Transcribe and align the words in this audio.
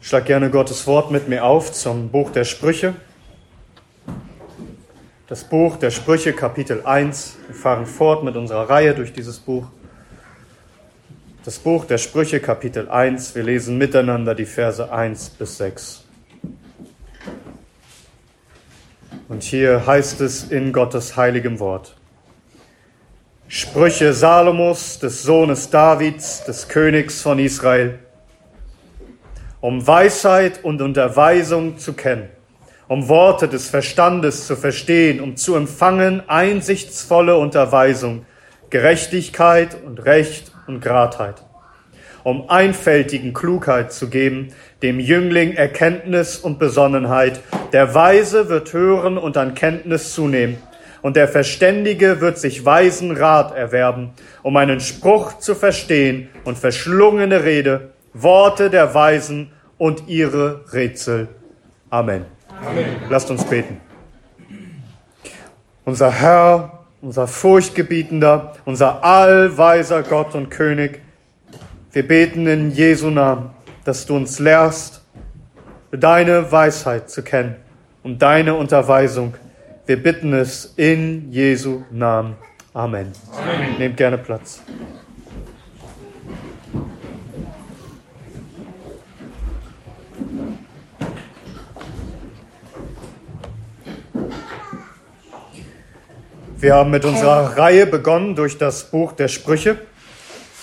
Schlag 0.00 0.26
gerne 0.26 0.48
Gottes 0.50 0.86
Wort 0.86 1.10
mit 1.10 1.28
mir 1.28 1.44
auf 1.44 1.72
zum 1.72 2.10
Buch 2.10 2.30
der 2.30 2.44
Sprüche. 2.44 2.94
Das 5.26 5.42
Buch 5.42 5.76
der 5.76 5.90
Sprüche, 5.90 6.32
Kapitel 6.32 6.86
1. 6.86 7.36
Wir 7.48 7.54
fahren 7.54 7.84
fort 7.84 8.22
mit 8.22 8.36
unserer 8.36 8.70
Reihe 8.70 8.94
durch 8.94 9.12
dieses 9.12 9.40
Buch. 9.40 9.66
Das 11.44 11.58
Buch 11.58 11.84
der 11.84 11.98
Sprüche, 11.98 12.38
Kapitel 12.38 12.88
1. 12.88 13.34
Wir 13.34 13.42
lesen 13.42 13.76
miteinander 13.76 14.36
die 14.36 14.46
Verse 14.46 14.90
1 14.90 15.30
bis 15.30 15.58
6. 15.58 16.04
Und 19.28 19.42
hier 19.42 19.84
heißt 19.84 20.20
es 20.20 20.44
in 20.44 20.72
Gottes 20.72 21.16
heiligem 21.16 21.58
Wort. 21.58 21.96
Sprüche 23.48 24.12
Salomos, 24.12 25.00
des 25.00 25.24
Sohnes 25.24 25.70
Davids, 25.70 26.44
des 26.44 26.68
Königs 26.68 27.20
von 27.20 27.40
Israel 27.40 27.98
um 29.60 29.86
Weisheit 29.86 30.62
und 30.62 30.80
Unterweisung 30.80 31.78
zu 31.78 31.94
kennen, 31.94 32.28
um 32.86 33.08
Worte 33.08 33.48
des 33.48 33.68
Verstandes 33.68 34.46
zu 34.46 34.56
verstehen, 34.56 35.20
um 35.20 35.36
zu 35.36 35.56
empfangen 35.56 36.22
einsichtsvolle 36.28 37.36
Unterweisung, 37.36 38.24
Gerechtigkeit 38.70 39.76
und 39.84 40.04
Recht 40.04 40.52
und 40.66 40.80
Gradheit, 40.80 41.42
um 42.22 42.48
einfältigen 42.48 43.32
Klugheit 43.32 43.92
zu 43.92 44.08
geben, 44.08 44.48
dem 44.82 45.00
Jüngling 45.00 45.54
Erkenntnis 45.54 46.36
und 46.36 46.58
Besonnenheit. 46.58 47.40
Der 47.72 47.94
Weise 47.94 48.48
wird 48.48 48.72
hören 48.72 49.18
und 49.18 49.36
an 49.36 49.54
Kenntnis 49.54 50.14
zunehmen, 50.14 50.58
und 51.00 51.14
der 51.14 51.28
Verständige 51.28 52.20
wird 52.20 52.38
sich 52.38 52.64
weisen 52.64 53.16
Rat 53.16 53.56
erwerben, 53.56 54.10
um 54.42 54.56
einen 54.56 54.80
Spruch 54.80 55.38
zu 55.38 55.54
verstehen 55.54 56.28
und 56.44 56.58
verschlungene 56.58 57.44
Rede 57.44 57.90
Worte 58.14 58.68
der 58.68 58.94
Weisen 58.94 59.52
und 59.78 60.08
ihre 60.08 60.64
Rätsel. 60.72 61.28
Amen. 61.90 62.26
Amen. 62.48 62.86
Lasst 63.08 63.30
uns 63.30 63.44
beten. 63.44 63.80
Unser 65.84 66.10
Herr, 66.10 66.80
unser 67.00 67.26
furchtgebietender, 67.26 68.54
unser 68.64 69.02
allweiser 69.04 70.02
Gott 70.02 70.34
und 70.34 70.50
König, 70.50 71.00
wir 71.92 72.06
beten 72.06 72.46
in 72.46 72.70
Jesu 72.70 73.08
Namen, 73.08 73.50
dass 73.84 74.04
du 74.04 74.16
uns 74.16 74.38
lehrst, 74.38 75.02
deine 75.90 76.52
Weisheit 76.52 77.08
zu 77.08 77.22
kennen 77.22 77.56
und 78.02 78.20
deine 78.20 78.54
Unterweisung. 78.54 79.34
Wir 79.86 80.02
bitten 80.02 80.34
es 80.34 80.74
in 80.76 81.32
Jesu 81.32 81.82
Namen. 81.90 82.36
Amen. 82.74 83.12
Amen. 83.32 83.78
Nehmt 83.78 83.96
gerne 83.96 84.18
Platz. 84.18 84.62
Wir 96.60 96.74
haben 96.74 96.90
mit 96.90 97.04
unserer 97.04 97.56
Reihe 97.56 97.86
begonnen 97.86 98.34
durch 98.34 98.58
das 98.58 98.90
Buch 98.90 99.12
der 99.12 99.28
Sprüche. 99.28 99.78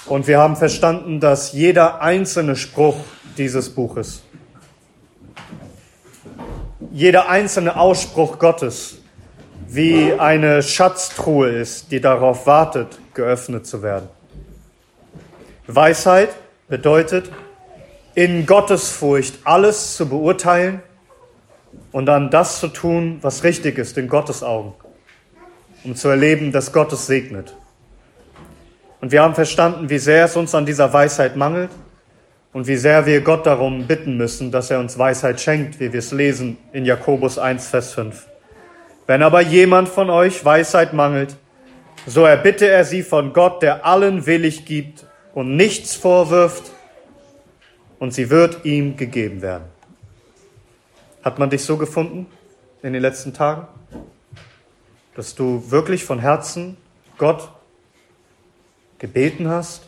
Und 0.07 0.27
wir 0.27 0.39
haben 0.39 0.57
verstanden, 0.57 1.21
dass 1.21 1.53
jeder 1.53 2.01
einzelne 2.01 2.57
Spruch 2.57 2.97
dieses 3.37 3.69
Buches, 3.69 4.21
jeder 6.91 7.29
einzelne 7.29 7.77
Ausspruch 7.77 8.39
Gottes 8.39 8.97
wie 9.69 10.11
eine 10.11 10.61
Schatztruhe 10.63 11.49
ist, 11.49 11.89
die 11.93 12.01
darauf 12.01 12.45
wartet, 12.45 12.99
geöffnet 13.13 13.65
zu 13.65 13.81
werden. 13.81 14.09
Weisheit 15.65 16.35
bedeutet, 16.67 17.31
in 18.15 18.45
Gottesfurcht 18.45 19.39
alles 19.45 19.95
zu 19.95 20.09
beurteilen 20.09 20.83
und 21.93 22.05
dann 22.05 22.29
das 22.31 22.59
zu 22.59 22.67
tun, 22.67 23.19
was 23.21 23.45
richtig 23.45 23.77
ist 23.77 23.97
in 23.97 24.09
Gottes 24.09 24.43
Augen 24.43 24.73
um 25.85 25.95
zu 25.95 26.09
erleben, 26.09 26.51
dass 26.51 26.73
Gott 26.73 26.91
es 26.93 27.07
segnet. 27.07 27.55
Und 29.01 29.11
wir 29.11 29.21
haben 29.21 29.35
verstanden, 29.35 29.89
wie 29.89 29.99
sehr 29.99 30.25
es 30.25 30.35
uns 30.35 30.55
an 30.55 30.65
dieser 30.65 30.91
Weisheit 30.91 31.35
mangelt 31.35 31.69
und 32.53 32.67
wie 32.67 32.77
sehr 32.77 33.05
wir 33.05 33.21
Gott 33.21 33.45
darum 33.45 33.87
bitten 33.87 34.17
müssen, 34.17 34.51
dass 34.51 34.71
er 34.71 34.79
uns 34.79 34.97
Weisheit 34.97 35.39
schenkt, 35.39 35.79
wie 35.79 35.93
wir 35.93 35.99
es 35.99 36.11
lesen 36.11 36.57
in 36.73 36.85
Jakobus 36.85 37.37
1, 37.37 37.67
Vers 37.67 37.93
5. 37.93 38.27
Wenn 39.07 39.21
aber 39.21 39.41
jemand 39.41 39.87
von 39.87 40.09
euch 40.09 40.43
Weisheit 40.43 40.93
mangelt, 40.93 41.35
so 42.07 42.25
erbitte 42.25 42.67
er 42.67 42.83
sie 42.83 43.03
von 43.03 43.33
Gott, 43.33 43.61
der 43.61 43.85
allen 43.85 44.25
willig 44.25 44.65
gibt 44.65 45.05
und 45.33 45.55
nichts 45.55 45.95
vorwirft, 45.95 46.71
und 47.99 48.13
sie 48.13 48.29
wird 48.29 48.65
ihm 48.65 48.97
gegeben 48.97 49.41
werden. 49.41 49.65
Hat 51.23 51.39
man 51.39 51.49
dich 51.49 51.63
so 51.63 51.77
gefunden 51.77 52.27
in 52.83 52.93
den 52.93 53.01
letzten 53.01 53.33
Tagen? 53.33 53.67
Dass 55.15 55.35
du 55.35 55.71
wirklich 55.71 56.05
von 56.05 56.19
Herzen 56.19 56.77
Gott 57.17 57.49
gebeten 58.99 59.49
hast 59.49 59.87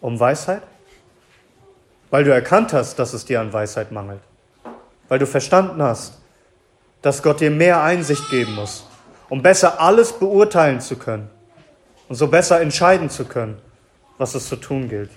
um 0.00 0.18
Weisheit? 0.18 0.62
Weil 2.10 2.24
du 2.24 2.32
erkannt 2.32 2.72
hast, 2.72 2.98
dass 2.98 3.12
es 3.12 3.24
dir 3.24 3.40
an 3.40 3.52
Weisheit 3.52 3.92
mangelt. 3.92 4.20
Weil 5.08 5.18
du 5.18 5.26
verstanden 5.26 5.82
hast, 5.82 6.18
dass 7.02 7.22
Gott 7.22 7.40
dir 7.40 7.50
mehr 7.50 7.82
Einsicht 7.82 8.30
geben 8.30 8.54
muss, 8.54 8.86
um 9.28 9.42
besser 9.42 9.80
alles 9.80 10.12
beurteilen 10.12 10.80
zu 10.80 10.96
können 10.96 11.28
und 12.08 12.16
so 12.16 12.28
besser 12.28 12.60
entscheiden 12.60 13.10
zu 13.10 13.24
können, 13.24 13.58
was 14.16 14.34
es 14.34 14.48
zu 14.48 14.56
tun 14.56 14.88
gilt. 14.88 15.10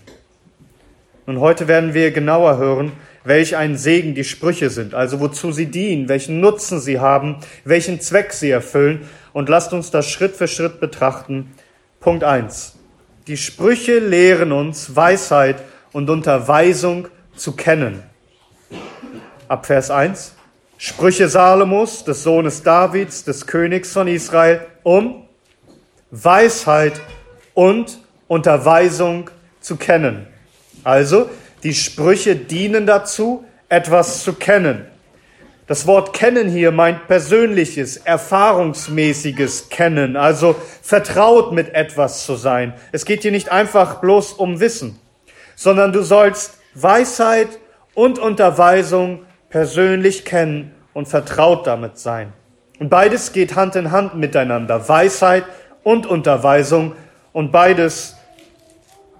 Und 1.25 1.39
heute 1.39 1.67
werden 1.67 1.93
wir 1.93 2.11
genauer 2.11 2.57
hören, 2.57 2.93
welch 3.27 3.57
ein 3.57 3.77
Segen 3.77 4.15
die 4.15 4.23
Sprüche 4.23 4.69
sind, 4.69 4.93
also 4.93 5.19
wozu 5.19 5.51
sie 5.51 5.65
dienen, 5.65 6.07
welchen 6.07 6.39
Nutzen 6.39 6.79
sie 6.79 6.99
haben, 6.99 7.37
welchen 7.65 7.99
Zweck 7.99 8.31
sie 8.31 8.49
erfüllen 8.49 9.07
und 9.33 9.49
lasst 9.49 9.73
uns 9.73 9.91
das 9.91 10.09
Schritt 10.09 10.35
für 10.35 10.47
Schritt 10.47 10.79
betrachten. 10.79 11.53
Punkt 11.99 12.23
1. 12.23 12.75
Die 13.27 13.37
Sprüche 13.37 13.99
lehren 13.99 14.53
uns 14.53 14.95
Weisheit 14.95 15.57
und 15.91 16.09
Unterweisung 16.09 17.09
zu 17.35 17.51
kennen. 17.51 18.01
Ab 19.49 19.65
Vers 19.65 19.91
1. 19.91 20.33
Sprüche 20.77 21.27
Salomos, 21.27 22.05
des 22.05 22.23
Sohnes 22.23 22.63
Davids, 22.63 23.25
des 23.25 23.45
Königs 23.45 23.91
von 23.91 24.07
Israel, 24.07 24.61
um 24.83 25.27
Weisheit 26.11 27.01
und 27.53 27.99
Unterweisung 28.27 29.29
zu 29.59 29.75
kennen. 29.75 30.27
Also, 30.83 31.29
die 31.67 31.73
Sprüche 31.73 32.37
dienen 32.37 32.85
dazu, 32.85 33.43
etwas 33.67 34.23
zu 34.23 34.31
kennen. 34.31 34.85
Das 35.67 35.85
Wort 35.85 36.13
kennen 36.13 36.47
hier 36.47 36.71
meint 36.71 37.09
persönliches, 37.09 37.97
erfahrungsmäßiges 37.97 39.67
Kennen, 39.67 40.15
also 40.15 40.55
vertraut 40.81 41.51
mit 41.51 41.75
etwas 41.75 42.25
zu 42.25 42.35
sein. 42.35 42.73
Es 42.93 43.03
geht 43.03 43.23
hier 43.23 43.31
nicht 43.31 43.51
einfach 43.51 43.95
bloß 43.95 44.31
um 44.31 44.61
Wissen, 44.61 44.97
sondern 45.57 45.91
du 45.91 46.03
sollst 46.03 46.53
Weisheit 46.73 47.49
und 47.93 48.17
Unterweisung 48.17 49.25
persönlich 49.49 50.23
kennen 50.23 50.73
und 50.93 51.09
vertraut 51.09 51.67
damit 51.67 51.97
sein. 51.97 52.31
Und 52.79 52.87
beides 52.87 53.33
geht 53.33 53.57
Hand 53.57 53.75
in 53.75 53.91
Hand 53.91 54.15
miteinander, 54.15 54.87
Weisheit 54.87 55.43
und 55.83 56.05
Unterweisung, 56.05 56.93
und 57.33 57.51
beides 57.51 58.15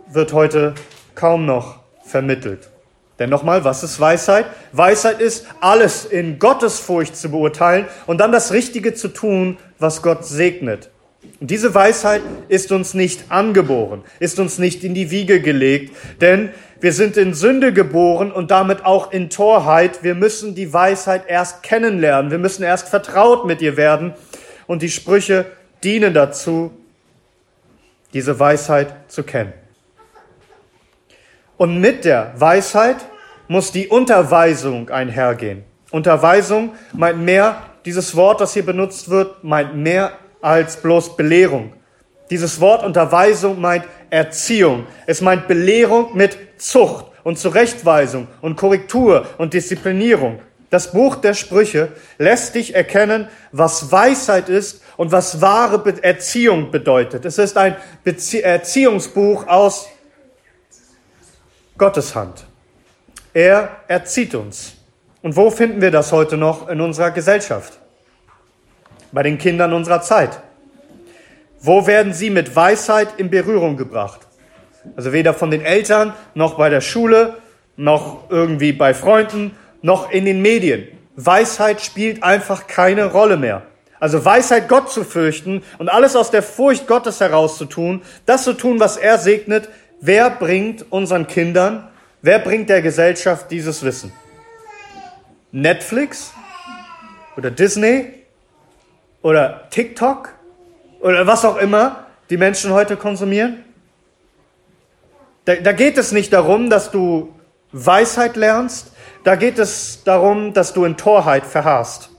wird 0.08 0.32
heute 0.32 0.76
kaum 1.14 1.46
noch 1.46 1.87
vermittelt. 2.08 2.70
Denn 3.20 3.30
nochmal, 3.30 3.64
was 3.64 3.84
ist 3.84 4.00
Weisheit? 4.00 4.46
Weisheit 4.74 5.20
ist, 5.20 5.48
alles 5.60 6.06
in 6.06 6.38
Gottesfurcht 6.38 7.16
zu 7.16 7.30
beurteilen 7.30 7.88
und 8.06 8.20
dann 8.20 8.32
das 8.32 8.52
Richtige 8.52 8.94
zu 8.94 9.08
tun, 9.08 9.58
was 9.80 10.02
Gott 10.02 10.26
segnet. 10.26 10.92
Und 11.40 11.50
diese 11.50 11.74
Weisheit 11.74 12.22
ist 12.48 12.72
uns 12.72 12.94
nicht 12.94 13.32
angeboren, 13.32 14.04
ist 14.20 14.40
uns 14.40 14.60
nicht 14.60 14.84
in 14.84 14.94
die 14.94 15.12
Wiege 15.12 15.42
gelegt, 15.42 15.96
denn 16.22 16.52
wir 16.80 16.94
sind 16.94 17.18
in 17.18 17.34
Sünde 17.34 17.74
geboren 17.74 18.32
und 18.32 18.52
damit 18.52 18.86
auch 18.86 19.12
in 19.12 19.32
Torheit. 19.32 20.04
Wir 20.04 20.14
müssen 20.14 20.54
die 20.54 20.72
Weisheit 20.72 21.24
erst 21.28 21.64
kennenlernen, 21.64 22.30
wir 22.30 22.38
müssen 22.38 22.64
erst 22.64 22.88
vertraut 22.88 23.48
mit 23.48 23.62
ihr 23.64 23.78
werden 23.78 24.14
und 24.68 24.84
die 24.84 24.90
Sprüche 24.90 25.46
dienen 25.84 26.14
dazu, 26.14 26.72
diese 28.14 28.40
Weisheit 28.40 28.94
zu 29.08 29.24
kennen. 29.24 29.54
Und 31.58 31.80
mit 31.80 32.06
der 32.06 32.34
Weisheit 32.36 32.98
muss 33.48 33.72
die 33.72 33.88
Unterweisung 33.88 34.90
einhergehen. 34.90 35.64
Unterweisung 35.92 36.72
meint 36.94 37.20
mehr, 37.20 37.64
dieses 37.86 38.16
Wort, 38.16 38.42
das 38.42 38.54
hier 38.54 38.66
benutzt 38.66 39.10
wird, 39.10 39.44
meint 39.44 39.76
mehr 39.76 40.12
als 40.42 40.78
bloß 40.78 41.16
Belehrung. 41.16 41.74
Dieses 42.30 42.60
Wort 42.60 42.84
Unterweisung 42.84 43.60
meint 43.60 43.86
Erziehung. 44.10 44.86
Es 45.06 45.22
meint 45.22 45.48
Belehrung 45.48 46.16
mit 46.16 46.38
Zucht 46.58 47.06
und 47.24 47.40
Zurechtweisung 47.40 48.28
und 48.42 48.58
Korrektur 48.58 49.26
und 49.38 49.54
Disziplinierung. 49.54 50.40
Das 50.70 50.92
Buch 50.92 51.16
der 51.16 51.34
Sprüche 51.34 51.94
lässt 52.18 52.56
dich 52.56 52.76
erkennen, 52.76 53.30
was 53.54 53.90
Weisheit 53.92 54.50
ist 54.50 54.82
und 54.98 55.14
was 55.14 55.40
wahre 55.40 55.82
Erziehung 56.04 56.72
bedeutet. 56.72 57.24
Es 57.24 57.38
ist 57.38 57.58
ein 57.58 57.78
Bezie 58.04 58.42
Erziehungsbuch 58.42 59.48
aus 59.48 59.88
Gottes 61.78 62.16
Hand. 62.16 62.46
Er 63.34 63.70
erzieht 63.88 64.34
uns. 64.34 64.74
Und 65.22 65.36
wo 65.36 65.52
finden 65.52 65.82
wir 65.82 65.92
das 65.92 66.12
heute 66.12 66.38
noch 66.38 66.70
in 66.70 66.82
unserer 66.82 67.12
Gesellschaft? 67.12 67.78
Bei 69.12 69.22
den 69.22 69.38
Kindern 69.38 69.74
unserer 69.74 70.02
Zeit. 70.02 70.40
Wo 71.60 71.86
werden 71.86 72.14
sie 72.14 72.30
mit 72.30 72.56
Weisheit 72.56 73.10
in 73.18 73.30
Berührung 73.30 73.78
gebracht? 73.78 74.22
Also 74.96 75.14
weder 75.14 75.34
von 75.34 75.52
den 75.52 75.62
Eltern, 75.62 76.14
noch 76.34 76.58
bei 76.58 76.70
der 76.70 76.82
Schule, 76.82 77.38
noch 77.76 78.30
irgendwie 78.30 78.74
bei 78.74 78.94
Freunden, 78.94 79.56
noch 79.82 80.12
in 80.12 80.26
den 80.26 80.42
Medien. 80.42 80.88
Weisheit 81.16 81.82
spielt 81.82 82.24
einfach 82.24 82.68
keine 82.68 83.12
Rolle 83.12 83.38
mehr. 83.38 83.64
Also 84.00 84.24
Weisheit, 84.24 84.68
Gott 84.68 84.92
zu 84.92 85.04
fürchten 85.04 85.64
und 85.80 85.90
alles 85.90 86.16
aus 86.16 86.32
der 86.32 86.44
Furcht 86.44 86.88
Gottes 86.88 87.20
heraus 87.20 87.58
zu 87.58 87.66
tun, 87.66 88.02
das 88.26 88.44
zu 88.44 88.54
tun, 88.54 88.80
was 88.80 88.98
er 88.98 89.18
segnet, 89.18 89.70
wer 90.00 90.30
bringt 90.30 90.92
unseren 90.92 91.28
Kindern, 91.28 91.88
wer 92.22 92.40
bringt 92.40 92.70
der 92.70 92.82
Gesellschaft 92.82 93.52
dieses 93.52 93.84
Wissen? 93.84 94.12
Netflix 95.52 96.34
oder 97.36 97.52
Disney 97.52 98.14
oder 99.22 99.70
TikTok 99.70 100.34
oder 101.00 101.26
was 101.26 101.46
auch 101.46 101.58
immer 101.58 102.08
die 102.30 102.38
Menschen 102.38 102.72
heute 102.72 102.98
konsumieren? 102.98 103.64
Da, 105.46 105.56
da 105.56 105.72
geht 105.72 105.98
es 105.98 106.12
nicht 106.12 106.34
darum, 106.34 106.70
dass 106.70 106.92
du 106.92 107.34
Weisheit 107.72 108.36
lernst, 108.36 108.92
da 109.24 109.36
geht 109.36 109.60
es 109.60 110.04
darum, 110.04 110.54
dass 110.54 110.74
du 110.74 110.86
in 110.86 110.98
Torheit 110.98 111.46
verharrst. 111.46 112.10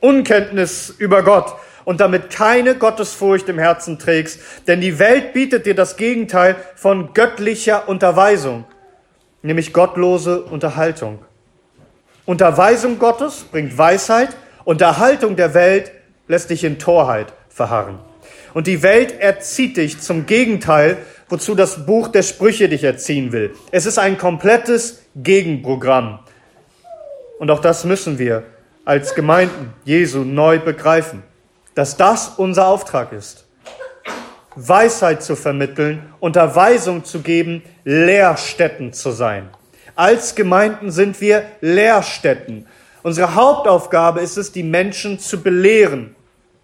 Unkenntnis 0.00 0.90
über 0.90 1.22
Gott 1.22 1.54
und 1.88 2.00
damit 2.00 2.28
keine 2.28 2.74
Gottesfurcht 2.74 3.48
im 3.48 3.58
Herzen 3.58 3.98
trägst, 3.98 4.40
denn 4.66 4.82
die 4.82 4.98
Welt 4.98 5.32
bietet 5.32 5.64
dir 5.64 5.74
das 5.74 5.96
Gegenteil 5.96 6.56
von 6.76 7.14
göttlicher 7.14 7.88
Unterweisung, 7.88 8.66
nämlich 9.40 9.72
gottlose 9.72 10.42
Unterhaltung. 10.42 11.20
Unterweisung 12.26 12.98
Gottes 12.98 13.46
bringt 13.50 13.78
Weisheit, 13.78 14.36
Unterhaltung 14.64 15.34
der 15.34 15.54
Welt 15.54 15.90
lässt 16.26 16.50
dich 16.50 16.62
in 16.62 16.78
Torheit 16.78 17.32
verharren. 17.48 17.98
Und 18.52 18.66
die 18.66 18.82
Welt 18.82 19.18
erzieht 19.18 19.78
dich 19.78 19.98
zum 19.98 20.26
Gegenteil, 20.26 20.98
wozu 21.30 21.54
das 21.54 21.86
Buch 21.86 22.08
der 22.08 22.22
Sprüche 22.22 22.68
dich 22.68 22.84
erziehen 22.84 23.32
will. 23.32 23.54
Es 23.70 23.86
ist 23.86 23.98
ein 23.98 24.18
komplettes 24.18 25.04
Gegenprogramm. 25.16 26.18
Und 27.38 27.50
auch 27.50 27.60
das 27.60 27.86
müssen 27.86 28.18
wir 28.18 28.42
als 28.84 29.14
Gemeinden 29.14 29.72
Jesu 29.86 30.18
neu 30.18 30.58
begreifen, 30.58 31.22
dass 31.78 31.96
das 31.96 32.32
unser 32.38 32.66
Auftrag 32.66 33.12
ist. 33.12 33.44
Weisheit 34.56 35.22
zu 35.22 35.36
vermitteln, 35.36 36.12
Unterweisung 36.18 37.04
zu 37.04 37.20
geben, 37.20 37.62
Lehrstätten 37.84 38.92
zu 38.92 39.12
sein. 39.12 39.48
Als 39.94 40.34
Gemeinden 40.34 40.90
sind 40.90 41.20
wir 41.20 41.44
Lehrstätten. 41.60 42.66
Unsere 43.04 43.36
Hauptaufgabe 43.36 44.18
ist 44.18 44.36
es, 44.36 44.50
die 44.50 44.64
Menschen 44.64 45.20
zu 45.20 45.40
belehren, 45.40 46.16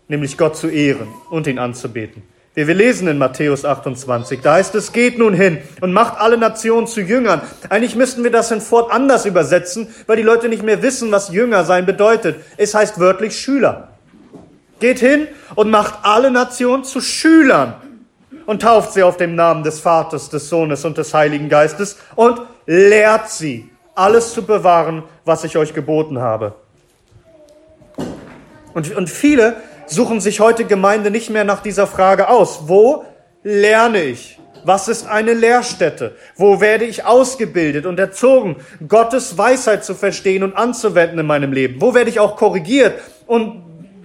nämlich 0.08 0.36
Gott 0.36 0.56
zu 0.56 0.66
ehren 0.66 1.06
und 1.30 1.46
ihn 1.46 1.60
anzubeten. 1.60 2.24
Wir 2.54 2.74
lesen 2.74 3.06
in 3.06 3.16
Matthäus 3.16 3.64
28, 3.64 4.40
da 4.40 4.54
heißt 4.54 4.74
es, 4.74 4.90
geht 4.90 5.16
nun 5.16 5.32
hin 5.32 5.58
und 5.80 5.92
macht 5.92 6.20
alle 6.20 6.38
Nationen 6.38 6.88
zu 6.88 7.00
Jüngern. 7.00 7.40
Eigentlich 7.68 7.94
müssten 7.94 8.24
wir 8.24 8.32
das 8.32 8.48
hinfort 8.48 8.90
anders 8.90 9.26
übersetzen, 9.26 9.94
weil 10.08 10.16
die 10.16 10.22
Leute 10.24 10.48
nicht 10.48 10.64
mehr 10.64 10.82
wissen, 10.82 11.12
was 11.12 11.28
Jünger 11.28 11.64
sein 11.64 11.86
bedeutet. 11.86 12.34
Es 12.56 12.74
heißt 12.74 12.98
wörtlich 12.98 13.38
Schüler. 13.38 13.93
Geht 14.84 14.98
hin 14.98 15.28
und 15.54 15.70
macht 15.70 16.00
alle 16.02 16.30
Nationen 16.30 16.84
zu 16.84 17.00
Schülern 17.00 17.72
und 18.44 18.60
tauft 18.60 18.92
sie 18.92 19.02
auf 19.02 19.16
dem 19.16 19.34
Namen 19.34 19.62
des 19.62 19.80
Vaters, 19.80 20.28
des 20.28 20.50
Sohnes 20.50 20.84
und 20.84 20.98
des 20.98 21.14
Heiligen 21.14 21.48
Geistes 21.48 21.96
und 22.16 22.42
lehrt 22.66 23.30
sie, 23.30 23.70
alles 23.94 24.34
zu 24.34 24.42
bewahren, 24.42 25.04
was 25.24 25.42
ich 25.42 25.56
euch 25.56 25.72
geboten 25.72 26.18
habe. 26.18 26.54
Und, 28.74 28.94
und 28.94 29.08
viele 29.08 29.56
suchen 29.86 30.20
sich 30.20 30.40
heute 30.40 30.66
Gemeinde 30.66 31.10
nicht 31.10 31.30
mehr 31.30 31.44
nach 31.44 31.62
dieser 31.62 31.86
Frage 31.86 32.28
aus. 32.28 32.68
Wo 32.68 33.06
lerne 33.42 34.02
ich? 34.02 34.38
Was 34.66 34.88
ist 34.88 35.06
eine 35.06 35.32
Lehrstätte? 35.32 36.14
Wo 36.36 36.60
werde 36.60 36.84
ich 36.84 37.06
ausgebildet 37.06 37.86
und 37.86 37.98
erzogen, 37.98 38.56
Gottes 38.86 39.38
Weisheit 39.38 39.82
zu 39.82 39.94
verstehen 39.94 40.42
und 40.42 40.54
anzuwenden 40.54 41.20
in 41.20 41.26
meinem 41.26 41.54
Leben? 41.54 41.80
Wo 41.80 41.94
werde 41.94 42.10
ich 42.10 42.20
auch 42.20 42.36
korrigiert 42.36 43.00
und 43.26 43.63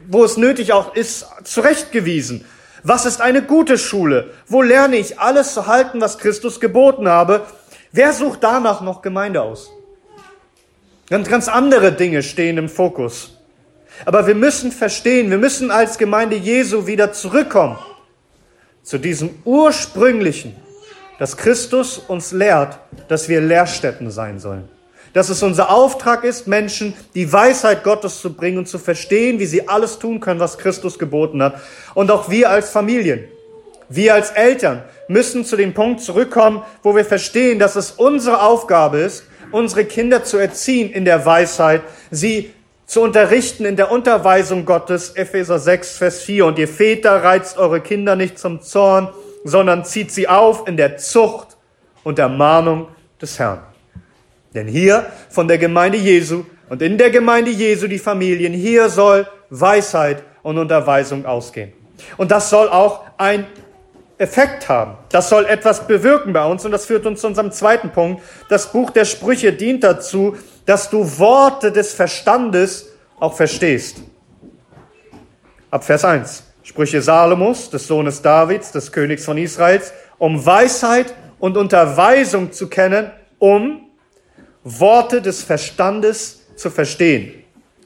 wo 0.09 0.23
es 0.23 0.37
nötig 0.37 0.73
auch 0.73 0.95
ist, 0.95 1.25
zurechtgewiesen? 1.43 2.45
Was 2.83 3.05
ist 3.05 3.21
eine 3.21 3.43
gute 3.43 3.77
Schule? 3.77 4.31
Wo 4.47 4.61
lerne 4.61 4.97
ich 4.97 5.19
alles 5.19 5.53
zu 5.53 5.67
halten, 5.67 6.01
was 6.01 6.17
Christus 6.17 6.59
geboten 6.59 7.07
habe? 7.07 7.45
Wer 7.91 8.13
sucht 8.13 8.43
danach 8.43 8.81
noch 8.81 9.01
Gemeinde 9.01 9.41
aus? 9.41 9.69
Ganz, 11.09 11.27
ganz 11.29 11.47
andere 11.47 11.91
Dinge 11.91 12.23
stehen 12.23 12.57
im 12.57 12.69
Fokus. 12.69 13.37
Aber 14.05 14.27
wir 14.27 14.35
müssen 14.35 14.71
verstehen, 14.71 15.29
wir 15.29 15.37
müssen 15.37 15.71
als 15.71 15.97
Gemeinde 15.97 16.35
Jesu 16.35 16.87
wieder 16.87 17.11
zurückkommen 17.11 17.77
zu 18.83 18.97
diesem 18.97 19.29
ursprünglichen, 19.43 20.55
dass 21.19 21.35
Christus 21.35 21.97
uns 21.97 22.31
lehrt, 22.31 22.79
dass 23.07 23.27
wir 23.27 23.41
Lehrstätten 23.41 24.09
sein 24.09 24.39
sollen. 24.39 24.69
Dass 25.13 25.29
es 25.29 25.41
unser 25.41 25.71
Auftrag 25.71 26.23
ist, 26.23 26.47
Menschen 26.47 26.93
die 27.15 27.31
Weisheit 27.31 27.83
Gottes 27.83 28.21
zu 28.21 28.33
bringen 28.33 28.59
und 28.59 28.67
zu 28.67 28.77
verstehen, 28.77 29.39
wie 29.39 29.45
sie 29.45 29.67
alles 29.67 29.99
tun 29.99 30.19
können, 30.19 30.39
was 30.39 30.57
Christus 30.57 30.99
geboten 30.99 31.41
hat. 31.41 31.59
Und 31.95 32.11
auch 32.11 32.29
wir 32.29 32.49
als 32.49 32.69
Familien, 32.69 33.25
wir 33.89 34.13
als 34.13 34.31
Eltern 34.31 34.83
müssen 35.07 35.43
zu 35.43 35.55
dem 35.55 35.73
Punkt 35.73 36.01
zurückkommen, 36.01 36.61
wo 36.83 36.95
wir 36.95 37.05
verstehen, 37.05 37.57
dass 37.57 37.75
es 37.75 37.91
unsere 37.91 38.41
Aufgabe 38.43 38.99
ist, 38.99 39.23
unsere 39.51 39.85
Kinder 39.85 40.23
zu 40.23 40.37
erziehen 40.37 40.91
in 40.91 41.05
der 41.05 41.25
Weisheit, 41.25 41.81
sie 42.11 42.53
zu 42.85 43.01
unterrichten 43.01 43.65
in 43.65 43.75
der 43.75 43.91
Unterweisung 43.91 44.65
Gottes, 44.65 45.11
Epheser 45.11 45.59
6, 45.59 45.97
Vers 45.97 46.21
4. 46.21 46.47
Und 46.47 46.57
ihr 46.57 46.67
Väter 46.67 47.23
reizt 47.23 47.57
eure 47.57 47.81
Kinder 47.81 48.15
nicht 48.15 48.39
zum 48.39 48.61
Zorn, 48.61 49.09
sondern 49.43 49.85
zieht 49.85 50.11
sie 50.11 50.27
auf 50.27 50.67
in 50.67 50.75
der 50.75 50.97
Zucht 50.97 51.57
und 52.03 52.17
der 52.17 52.29
Mahnung 52.29 52.87
des 53.21 53.37
Herrn. 53.37 53.68
Denn 54.53 54.67
hier 54.67 55.05
von 55.29 55.47
der 55.47 55.57
Gemeinde 55.57 55.97
Jesu 55.97 56.43
und 56.69 56.81
in 56.81 56.97
der 56.97 57.09
Gemeinde 57.09 57.51
Jesu 57.51 57.87
die 57.87 57.99
Familien, 57.99 58.53
hier 58.53 58.89
soll 58.89 59.27
Weisheit 59.49 60.23
und 60.43 60.57
Unterweisung 60.57 61.25
ausgehen. 61.25 61.73
Und 62.17 62.31
das 62.31 62.49
soll 62.49 62.69
auch 62.69 63.01
ein 63.17 63.45
Effekt 64.17 64.67
haben. 64.67 64.97
Das 65.09 65.29
soll 65.29 65.45
etwas 65.45 65.87
bewirken 65.87 66.33
bei 66.33 66.45
uns 66.45 66.65
und 66.65 66.71
das 66.71 66.85
führt 66.85 67.05
uns 67.05 67.21
zu 67.21 67.27
unserem 67.27 67.51
zweiten 67.51 67.89
Punkt. 67.89 68.21
Das 68.49 68.71
Buch 68.71 68.89
der 68.89 69.05
Sprüche 69.05 69.53
dient 69.53 69.83
dazu, 69.83 70.35
dass 70.65 70.89
du 70.89 71.17
Worte 71.17 71.71
des 71.71 71.93
Verstandes 71.93 72.89
auch 73.19 73.33
verstehst. 73.33 73.97
Ab 75.71 75.83
Vers 75.83 76.03
1. 76.03 76.43
Sprüche 76.63 77.01
Salomos, 77.01 77.69
des 77.69 77.87
Sohnes 77.87 78.21
Davids, 78.21 78.71
des 78.71 78.91
Königs 78.91 79.25
von 79.25 79.37
Israels, 79.37 79.93
um 80.17 80.45
Weisheit 80.45 81.13
und 81.39 81.57
Unterweisung 81.57 82.51
zu 82.51 82.67
kennen, 82.67 83.11
um 83.39 83.88
Worte 84.63 85.21
des 85.21 85.43
Verstandes 85.43 86.41
zu 86.55 86.69
verstehen. 86.69 87.33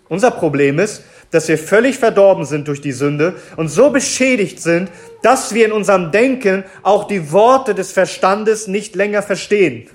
Unser 0.10 0.32
Problem 0.32 0.80
ist, 0.80 1.04
dass 1.32 1.48
wir 1.48 1.58
völlig 1.58 1.98
verdorben 1.98 2.46
sind 2.46 2.68
durch 2.68 2.82
die 2.82 2.92
Sünde 2.92 3.36
und 3.58 3.68
so 3.68 3.90
beschädigt 3.90 4.62
sind, 4.62 4.90
dass 5.24 5.54
wir 5.54 5.66
in 5.66 5.72
unserem 5.72 6.12
Denken 6.12 6.64
auch 6.84 7.08
die 7.08 7.32
Worte 7.32 7.74
des 7.74 7.92
Verstandes 7.92 8.68
nicht 8.68 8.96
länger 8.96 9.24
verstehen. 9.24 9.90